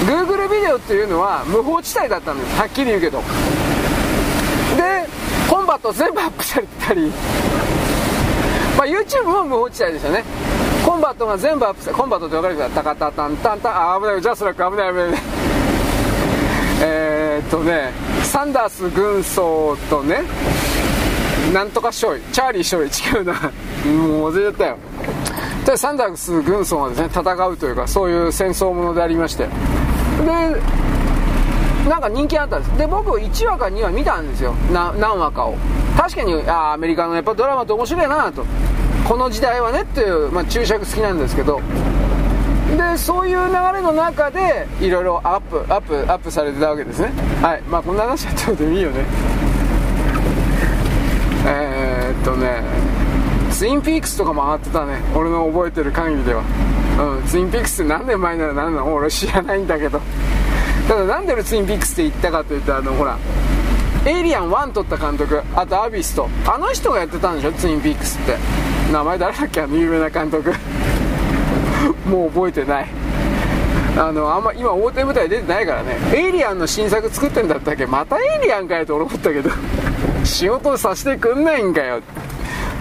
[0.05, 2.59] Google ビデオっていうのは無法地帯だったんです。
[2.59, 3.23] はっきり言うけど。
[4.77, 5.07] で
[5.49, 7.11] コンバット全部アップされてたり。
[8.79, 10.22] まあ YouTube も無法地帯でしたね。
[10.87, 15.22] コンバットが全部アップされコンバットって分かるかタカタタンタンタンあ危ない JASRAC 危ない危ない危ない。
[16.81, 20.22] え、っとねサンダース軍曹とね
[21.53, 23.33] なんとか勝利チャーリー勝利違うな。
[23.91, 24.76] もう忘れちゃったよ。
[25.66, 29.45] でサンダース軍曹がですね戦うというかそういう戦争ものでありまして。
[29.45, 29.51] で
[31.89, 32.78] なんか人気あったんです。
[32.78, 34.55] で僕1話か2話見たんですよ。
[34.72, 35.57] 何話かを。
[35.97, 38.45] 確かにあアメリカのやっぱドラマって面白いなと。
[39.09, 41.61] この時代はねっていう、まあ、注釈好きなんですけど。
[42.76, 47.11] でそういう流れの中でいろいろアップアップアップされてたわけですね。
[47.41, 47.62] はい。
[47.62, 49.05] まあこんな話やってもでもいいよね。
[51.47, 52.62] え、っとね。
[53.51, 55.01] ツインピークスとかも上がってたね。
[55.16, 56.43] 俺の覚えてる限りでは。
[57.01, 57.26] うん。
[57.26, 58.95] ツインピークスって何年前なら何なの。
[58.95, 60.01] 俺知らないんだけど。
[60.89, 63.18] ただなんで俺ツインピークスって言ったかというとあのほら
[64.07, 66.28] エイリアン1撮った監督あとアビスと。
[66.47, 67.53] あの人がやってたんでしょ？
[67.53, 68.36] ツインピークスって。
[68.93, 69.61] 名前誰だっけ？
[69.61, 70.53] あの有名な監督。
[72.09, 72.86] もう覚えてない。
[73.99, 75.99] あのあんま今表舞台出てないからね。
[76.14, 77.84] エイリアンの新作作ってんだったっけ？
[77.86, 79.51] またエイリアンかよと俺思ったけど。
[80.24, 82.01] 仕事させてくんないんかよ。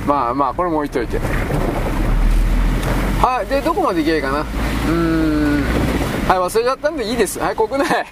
[0.07, 1.17] まあまあこれも置いといて。
[3.21, 4.45] はいでどこまでいけばいいかな？
[4.87, 5.26] うん。
[6.27, 7.39] はい忘れちゃったんでいいです。
[7.39, 8.05] はい国内。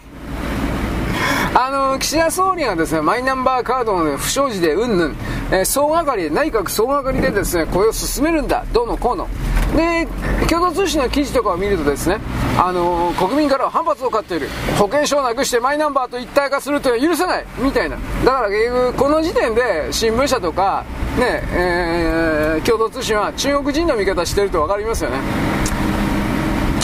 [1.53, 5.15] あの岸田総理がですねマイナンバーカードの、不祥事でうんぬん、
[5.51, 8.65] え、総がかり内閣総がかりでですねこれを進めるんだ。
[8.71, 9.27] どうのこうの。
[9.75, 10.07] で
[10.47, 12.19] 共同通信の記事とかを見るとですね、
[12.57, 14.47] あの、国民からは反発を買っている。
[14.77, 17.45] 保険証をなくしてマイナンバーと一体化するというのは許せない。
[17.57, 17.97] みたいな。
[18.23, 18.49] だから
[18.93, 20.85] この時点で新聞社とか
[21.17, 25.17] ねえー、共同通信は中国人の見方してると分かりますよね。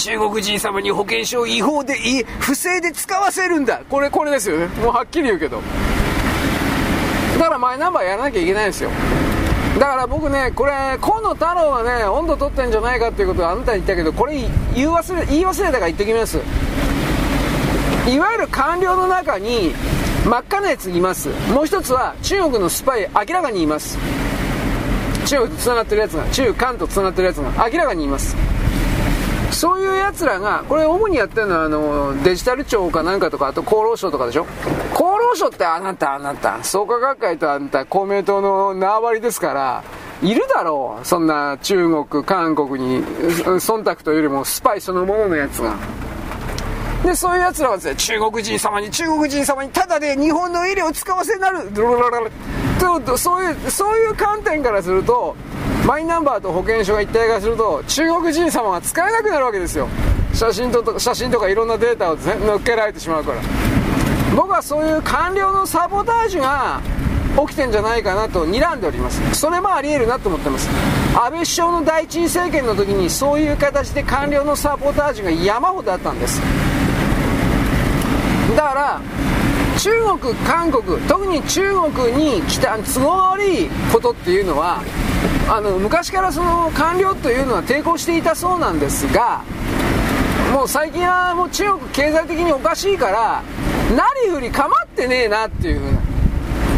[0.01, 1.95] 中国人様に保険証を違法で
[2.39, 3.81] 不正で使わせるんだ。
[3.87, 4.65] これこれですよね。
[4.81, 5.61] もうはっきり言うけど。
[7.37, 8.89] だからマイナンバーやらなきゃいけないんですよ。
[9.79, 14.33] だから僕ねこれ河野太郎はね温度取ってんじゃないかっていうことをあなたに言ったけどこれ
[14.73, 16.39] 言い忘れ言い忘れたから言ってきます。
[18.09, 19.71] いわゆる官僚の中に
[20.25, 21.29] 真っ赤なやついます。
[21.53, 23.99] もう一つは中国のスパイ明らかにいます。
[25.27, 28.35] 中国とつながってるやつが中韓とつながってるやつが明らかにいます。
[29.51, 34.45] そういうやつらがこれ主にやってるのはあのデジタル庁かなんかとかあと厚労省とかでしょ
[34.93, 39.83] 厚労省ってあなたあなた創価学会とあなた公明党の縄張りですから
[40.23, 45.75] いるだろうそんな中国韓国に忖度というよりもスパイそのもののやつが。
[47.03, 51.81] でそういうやつらはですね中国人様に中国人様にただで日本の医療を使わせになると
[53.17, 55.35] そういうそういう観点からすると
[55.85, 59.87] マイナンバーと保険証が一体化すると中国人様が使えなくなるわけですよ。
[60.33, 63.41] 写真と写真とかいろんなデータを、乗っけられてしまうから。
[64.35, 66.79] 僕はそういう官僚のサボタージュが
[67.47, 69.21] 起きてんじゃないかなと睨んでおります。
[69.33, 70.69] それもありえるなと思ってます。
[71.15, 76.41] 安倍首相の第一次政権の時にそういう形で官僚のサボタージュが山ほどあったんです。
[78.55, 79.01] だから
[79.77, 84.81] 中国、韓国、特に中国に来た都合悪いことっていうのは
[85.53, 89.43] あの昔からその官僚というのは抵抗していたそうなんですが
[90.53, 93.43] もう最近はもう中国経済的におかしいから
[93.93, 95.81] なりふり構ってねえなっていう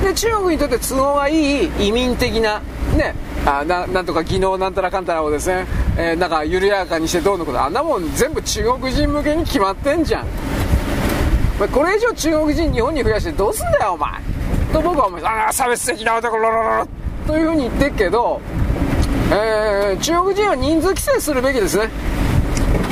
[0.02, 2.62] で中国にとって都合がいい移民的な
[2.98, 3.14] ね
[3.46, 10.28] あななんとか技能なんたらかんたらをですね、えー、なんか緩やかにしてどうのことあんなもん全部中国人向けに決まってんじゃん。
[11.72, 14.12] これ以上中国人日本に増やしてどうすんだよお前。
[14.74, 17.03] と僕は思いますああ差別的な男ロロロロ。
[17.24, 18.42] というふうに言ってるけど、
[19.32, 21.90] えー、中国人は人数規制するべきですね。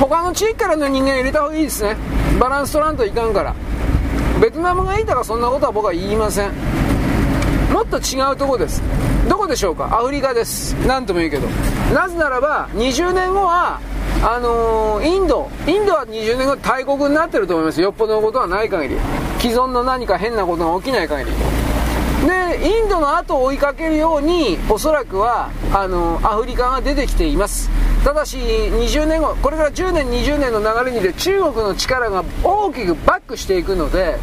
[0.00, 1.96] 他の地域からの人間入れた方がいいですね。
[2.40, 3.54] バランス取らんといかんから。
[4.40, 6.50] ベトナムがいいとかそんなことは僕は言いません。
[7.72, 8.82] もっと違うとこです。
[9.28, 9.84] どこでしょうか？
[9.96, 10.74] アフリカです。
[10.86, 11.46] 何とも言うけど。
[11.94, 13.80] なぜならば20年後は
[14.24, 15.48] あのー、インド。
[15.66, 17.80] インドは20年後大国になってると思います。
[17.80, 18.96] よっぽどのことはない限り。
[19.38, 21.61] 既存の何か変なことが起きない限り。
[22.26, 27.68] でインドの後を追いかけるようにおそらくはあのアフリカが出てきています。
[28.04, 34.16] ただし20年後これから10年20年の流れにで中国の力が大きくバックしていくので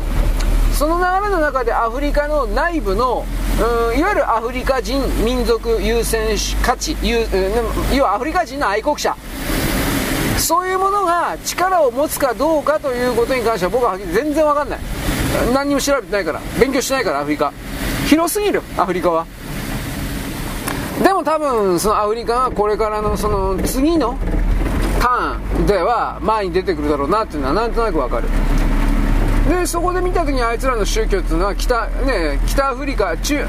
[0.74, 3.26] その流れの中でアフリカの内部の
[3.92, 6.96] うんいわゆるアフリカ人民族優先価値
[7.94, 9.16] 要はアフリカ人の愛国者。
[10.38, 14.80] そういうものが力を持つかどうかということに関しては僕は全然わかんない。
[15.54, 17.52] 何にも調べてないから勉強してないからアフリカ。
[18.10, 19.28] 広すぎるアフリカは。
[21.04, 24.18] でも多分そのアフリカはこれからのその次の
[25.00, 28.28] ターンでは前に出てくるだろうなっていうのはなんとなくわかる。
[29.48, 33.46] でそこで見た時にあいつらの宗教っていうのは北,、ね、北アフリカ中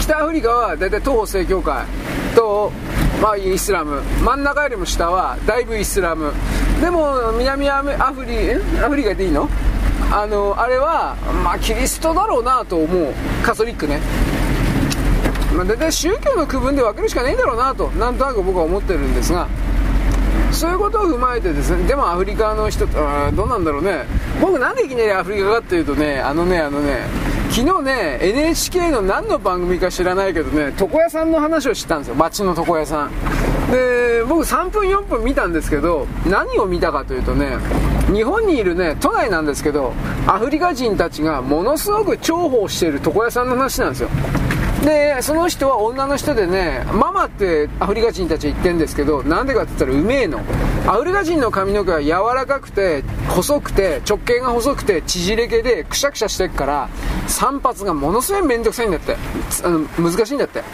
[0.00, 1.84] 北アフリカは大体東方正教会
[2.34, 2.72] と、
[3.20, 4.00] まあ、イスラム。
[4.24, 6.32] 真ん中よりも下はだいぶイスラム。
[6.80, 7.90] でも南アフ
[8.24, 8.50] リ
[8.80, 9.46] アフリカでいいの？
[10.14, 13.14] あのあれは、まあ、キリストだろうなと思う。
[13.42, 13.98] カトリックね、
[15.56, 19.48] まあ、大体宗教の区分で分けるしかないんだろうなとなんとなく僕は思ってるんですが。
[20.50, 24.04] そういうことを踏まえてですねでもアフリカの人どうなんだろうね。
[24.40, 27.06] 僕なんでいきなりアフリカかっていうとねあのねあのね
[27.50, 32.14] 昨日ね NHK の何の番組か知らないけどね床屋さんの話を知ったんですよ。
[32.16, 33.10] 街の床屋さん。
[33.70, 37.56] で僕3分4分見たんですけど何を見たかというとね
[38.10, 39.92] 日本にいるね都内なんですけど
[40.26, 44.08] アフリカ人たちがものすごく重宝している床屋さんの話なんですよ。
[44.84, 50.40] でその人は女の人でねママってアフリカ人たちは言ってるんですけどなんでかって言ったらうめえの。
[50.88, 56.88] アフリカ人の髪の毛は柔らかくて細くて直径が細くて縮れ毛でくしゃくしゃしてっから
[57.28, 59.16] 散髪がものすごい面倒くさいんだって。
[59.64, 60.64] あの難しいんだって。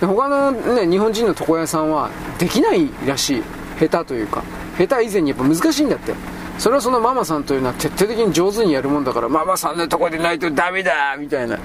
[0.00, 3.42] で他のね日本人の床屋さんはできないらしい。
[3.80, 4.42] 下手というか。
[4.76, 6.12] 下手以前にやっぱ難しいんだって。
[6.58, 11.58] それはそのママさんというのは徹底的に上手にやるもんだからママさんのとこでないとダメだみたいな、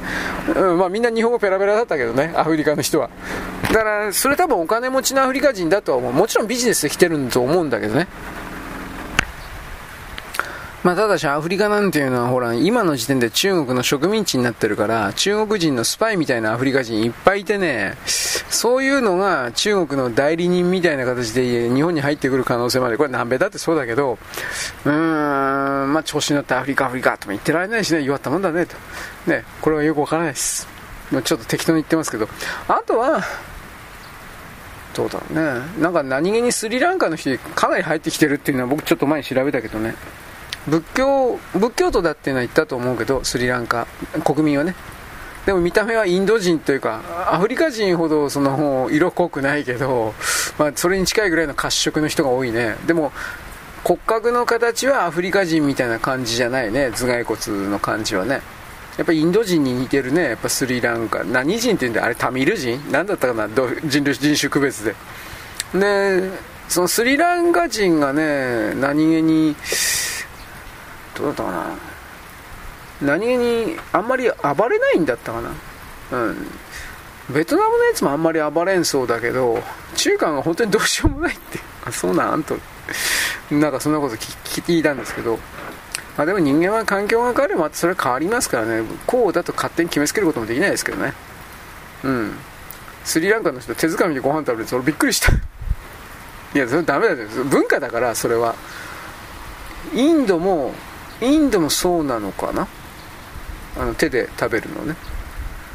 [0.56, 3.10] うんまあ、みんな日本語ペラペラだったけどねアフリカの人は。
[3.64, 6.14] だからそれ多分お金持ちのアフリカ人だとは思う。
[6.14, 8.08] もちろんビジネスで来てるんだと思うんだけどね。
[10.82, 17.98] まあ、ただしアフリカなんていうのはほら今の時点で中国の植民地になってるから中国人のスパイみたいなアフリカ人いっぱいいてね。
[18.06, 22.96] そういうのが中国の代理人みたいな形で日本に入ってくる可能性まで。
[22.96, 24.18] これ南米だってそうだけど
[24.86, 28.76] うーんまあ調子に乗ってアフリカアフリカとも言ってられないしね弱ったもんだねと。
[29.28, 30.66] ねこれはよくわからないです。
[31.12, 32.30] ちょっと適当に言ってますけど。
[32.70, 33.22] あとは
[34.94, 35.62] どうだろうね。
[35.80, 39.96] なんか何気にスリランカの人かなり入ってきてるっていうのは僕ちょっと前に調べたけどね。
[40.70, 43.88] 仏教仏教徒だっていうのは言ったと思うけどスリランカ。
[44.24, 44.76] 国民はね。
[45.46, 47.02] でも見た目はインド人というか
[47.32, 50.14] アフリカ人ほどその色濃くないけど、
[50.60, 52.76] まあ、それに近いぐらいの褐色の人が多いね。
[52.86, 53.12] でも
[53.84, 56.92] 骨格の形はアフリカ人みたいな感じじゃないね。
[56.92, 58.42] 頭蓋骨の感じはね。
[58.98, 60.24] やっぱインド人に似てるね。
[60.24, 61.24] やっぱスリランカ。
[61.24, 62.80] 何人って言うんだあれタミル人？
[62.92, 63.48] 何だったかな？
[63.48, 64.94] 人種人種区別で。
[65.74, 66.30] で
[66.68, 69.56] そのスリランカ人がね何気に
[71.20, 71.66] どうだったかな。
[73.02, 75.52] 何気にあんまり暴れないんだったかな。
[76.12, 76.48] うん。
[77.34, 79.62] ベトナムのやつもあんまり暴れんそうだけど
[79.96, 81.60] 中華が本当にどうしようもないって。
[81.86, 82.44] あそうなん？
[82.44, 82.58] と。
[83.52, 85.38] なんかそんなこと聞いたんですけど。
[86.18, 88.84] まあ、でも人間は環境が変わればそれは変わりますからね。
[89.06, 91.14] こうだと勝手に決めつけることもできないですけどね。
[92.04, 92.34] うん。
[93.06, 95.32] スリランカの人手づかみでご飯食べてそれびっくりした。
[95.32, 95.38] い
[96.56, 97.28] やそれダメだよ。
[97.46, 98.56] 文化だからそれは。
[99.94, 100.74] インドも
[101.22, 102.68] インドもそうなのかな？
[103.78, 104.96] あの手で食べるのね。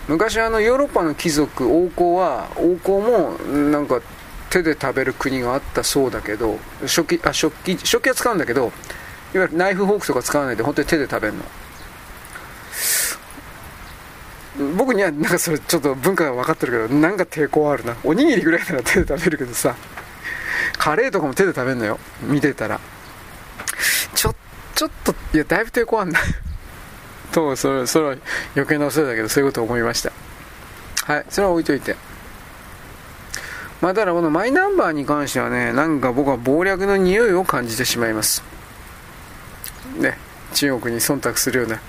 [0.09, 3.39] 昔あのヨーロッパの貴族王侯は王侯も
[3.71, 4.01] なんか
[4.51, 8.73] 手で食べる国があったそうだけど食器あ食器食器は使うんだけど
[9.35, 11.43] いわゆるナイフフォークとか使わないで本当に手で食べるの。
[14.77, 17.97] 僕にはなんかそれちょっと文化が分かってるけどなんか抵抗あるな。
[18.05, 19.75] おにぎりぐらいなら手で食べるけどさ。
[20.79, 21.99] カレーとかも手で食べるのよ。
[22.23, 22.79] 見てたら。
[24.15, 24.35] ちょ
[24.75, 26.21] ちょっといやだいぶ抵抗あんな。
[27.33, 28.17] とそれそれは
[28.55, 30.13] 余計なお世話だけどそういうことを思いました。
[31.05, 31.97] はいそれは置いといて。
[33.81, 38.43] まあだからこのマイナンバーに関してはねなんか僕は謀略の匂いを感じてしまいます。
[39.97, 40.19] ね
[40.55, 41.81] 中国に忖度するような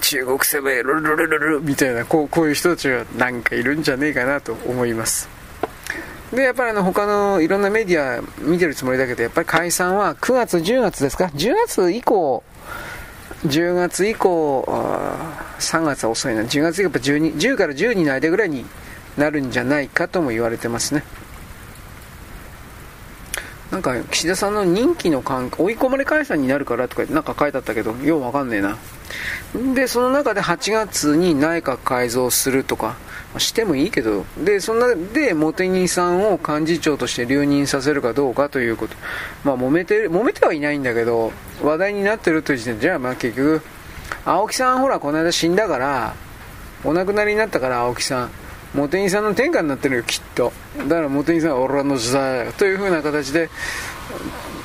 [0.00, 5.28] 中国攻めルルルルルみたいなこうこういう人たちがなんかいるんじゃねえかなと思います。
[6.34, 12.42] でやっぱりあの他のいろんなメディア見てるつもりだけどやっぱり解散は9月10月ですか？10月以降
[13.46, 14.62] 10月以降
[15.58, 16.42] 3月は遅いな。
[16.42, 18.64] 10月以降やっぱ12 10から12の間ぐらいに
[19.16, 21.04] なるんじゃないかとも言われてますね。
[23.70, 28.76] なんか岸田さんの任期の関追い込まれ解散になるからとかなんか書いてあったけどようわかんねえな。
[29.74, 32.96] でその中で8月に内閣改造するとか
[33.38, 38.96] してもいいけどでそんなで茂木さんを幹事長として留任させるかどうかということ。
[39.44, 41.32] まあ揉めて揉めてはいないんだけど
[41.62, 43.62] 話題になってるという時点でじゃあまあ結局
[44.24, 46.14] 青木さんほらこの間死んだから
[46.84, 48.30] お亡くなりになったから青木さん
[48.74, 50.52] 茂木さんの天下になってるよきっと。
[50.76, 53.48] だから茂木さんは俺らの時代という風な形で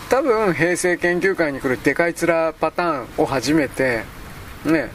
[0.10, 4.04] 多分平成研究会に来るでかい面パターンを初めて
[4.66, 4.90] ね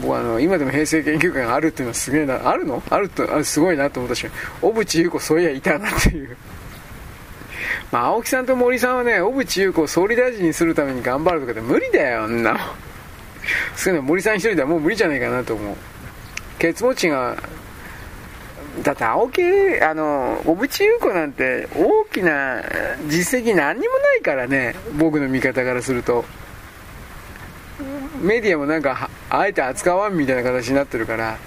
[0.00, 2.82] 僕あの今でも平成研究会があるっていうのはすげえなあるの？
[2.90, 4.26] あるとあすごいなと思ったし
[4.60, 6.36] 小渕優子そういやいたなっていう。
[7.90, 12.58] まあ青木さんと森さんはね小渕優子を総理大臣にするために頑張るとかで無理だよあんなの。
[13.76, 15.76] そういうの森さん一人ではもう無理じゃないかなと思う。
[16.58, 17.36] ケツ持ちが
[18.82, 19.42] だって青木
[19.80, 22.62] あの小渕優子なんて大きな
[23.08, 26.24] 実績何にもないからね僕の見方からすると。
[28.20, 31.38] メディアもなんかあえて扱わんみたいな形になってるから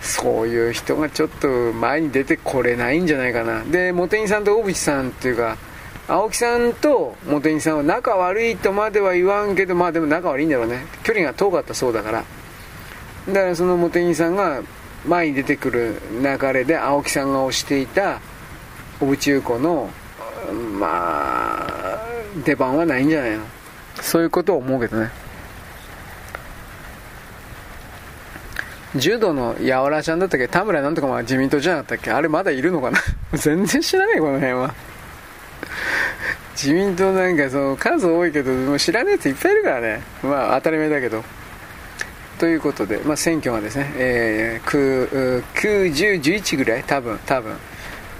[0.00, 3.62] そういう人がちょっと前に出てこれないんじゃないかな。
[3.64, 5.56] で茂木さんと小渕さんっていうか
[6.08, 10.86] 青木さんと茂木さんは仲悪いとまでは言わんけどまあでも仲悪いんだろうね。
[11.02, 12.24] 距離が遠かったそうだから。
[13.28, 14.62] だからその茂木さんが
[15.06, 18.20] 前に出てくる流れで青木さんが推していた
[18.98, 19.90] 小渕優子の
[20.78, 20.88] ま
[21.60, 22.00] あ
[22.44, 23.44] 出番はないんじゃないの？
[24.00, 25.10] そういうことを思うけどね。
[28.96, 30.48] 柔道のやわらちゃんだったっけ？
[30.48, 32.10] 田村なんとかも自民党じゃなかったっけ？
[32.10, 32.98] あれまだいるのかな？
[33.34, 34.74] 全然知らないこの辺は。
[36.52, 40.00] 自民党なんかその数多いけどもう知らないやついっぱいいるからね。
[40.22, 41.22] まあ当たり前だけど。
[42.38, 47.56] ということで、まあ、選挙がですね、えー、9、10、11ぐらい多分、多分、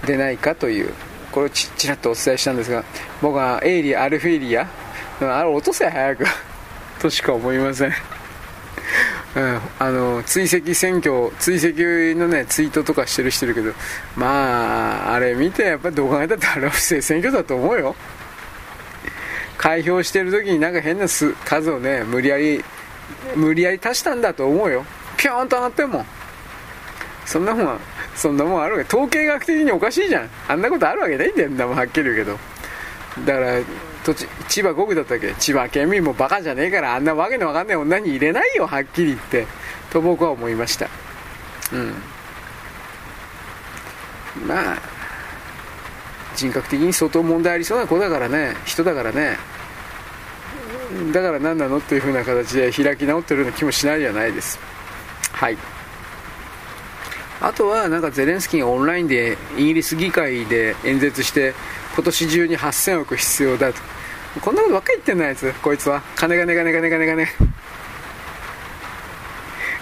[0.05, 0.93] 出ないかという、
[1.31, 2.83] これをちちらっとお伝えしたんですが、
[3.21, 4.67] 僕はエイリア、アルフィリア、
[5.21, 6.25] あれ落とせ早く、
[6.99, 7.93] としか思いません。
[9.35, 13.73] うん、あの追跡選挙、追跡のねツイートとかしてる人いるけど、
[14.15, 17.95] まあ、あれ見て、やっぱりどう考えたってあれは不正選挙だと思うよ。
[19.57, 22.63] 開票してる時になんか変な数をね、無理やり
[23.35, 24.85] 無理やり足したんだと思うよ。
[25.17, 26.05] ピョーンと上がっても。
[27.25, 27.79] そんなもん
[28.15, 28.87] そんなもんあるわけ。
[28.87, 30.29] 統計学的におかしいじゃん。
[30.47, 31.49] あんなことあるわけないんだよ。
[31.49, 32.39] んもはっきり言うけど。
[33.25, 33.59] だから
[34.05, 35.33] 土地千葉5区だったっけ？
[35.35, 39.45] 千葉県民もバカじゃねえからあんなわけのわかんない女に入れないよはっきり言って。
[39.91, 40.87] と僕は思いました。
[41.73, 41.93] うん。
[44.47, 44.77] まあ
[46.35, 48.55] 人格的に相当問題ありそうな子だからね。
[48.65, 49.37] 人だからね。
[51.11, 54.59] だから何なのっていう風な形で開き直ってるような気もしないじゃないです。
[55.33, 55.57] はい。
[57.41, 61.53] あとはなんかゼレンスキーがオンラインでイギリス議会で演説して
[61.95, 63.79] 今年中に8000億必要だと。
[64.41, 65.53] こんなことばっかり言ってんのあいつ。
[65.61, 66.01] こいつは。
[66.15, 67.27] 金金金金金金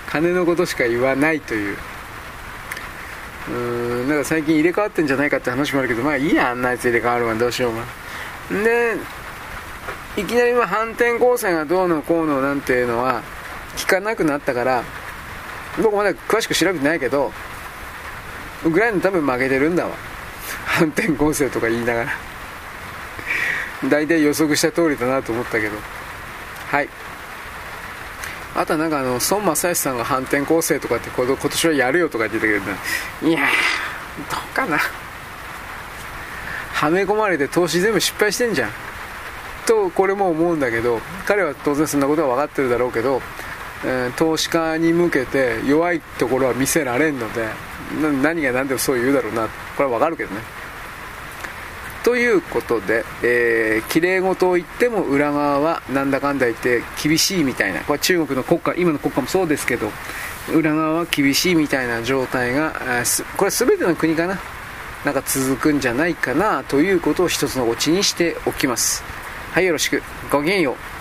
[0.10, 1.78] 金のことしか言わないという。
[3.50, 3.54] うー
[4.06, 7.82] んなんか最近入れ替わってんじゃないかって話もあるけどまあいいやあんなやつ入れ替わるわどうしようも。
[8.64, 8.96] で
[10.18, 13.22] いきなり反転攻勢がどうのこうのなんていうのは
[13.76, 14.84] 聞かなくなったから
[15.82, 17.32] 僕まだ詳しく調べてないけど
[18.66, 20.07] ウクライナ多分負けてるんだわ。
[20.68, 22.12] 反転攻勢とか言いながら。
[23.90, 25.78] 大体予測した通りだなと思ったけど。
[26.68, 26.90] はい。
[28.56, 33.42] あとはなんかあの孫正義さんが反転攻勢とかって今年はやるよとか言ってたけどいや
[34.32, 34.80] どうかな。
[36.74, 38.72] はめ込まれて投資全部失敗してんじゃん。
[39.68, 43.22] とこれも思うんだけど彼は当然そんなことは分かってるだろうけど、
[43.86, 47.48] えー、投資家に向けて弱いところは見せられんので
[48.24, 49.48] 何が何でもそう言うだろうな。
[49.76, 50.42] これは分かるけどね。
[52.04, 59.92] ということで、えー、綺麗事を言っても裏側はなんだかんだ言って厳しいみたいなこれ中国の国家今の国家もそうですけど
[60.54, 62.74] 裏側は厳しいみたいな状態が
[63.38, 64.40] これは全ての国かな
[65.06, 69.04] なんか続くんじゃないかなということを一つのオチにしておきます。
[69.52, 70.02] はいよろしく。
[70.32, 70.97] ごきげんよう。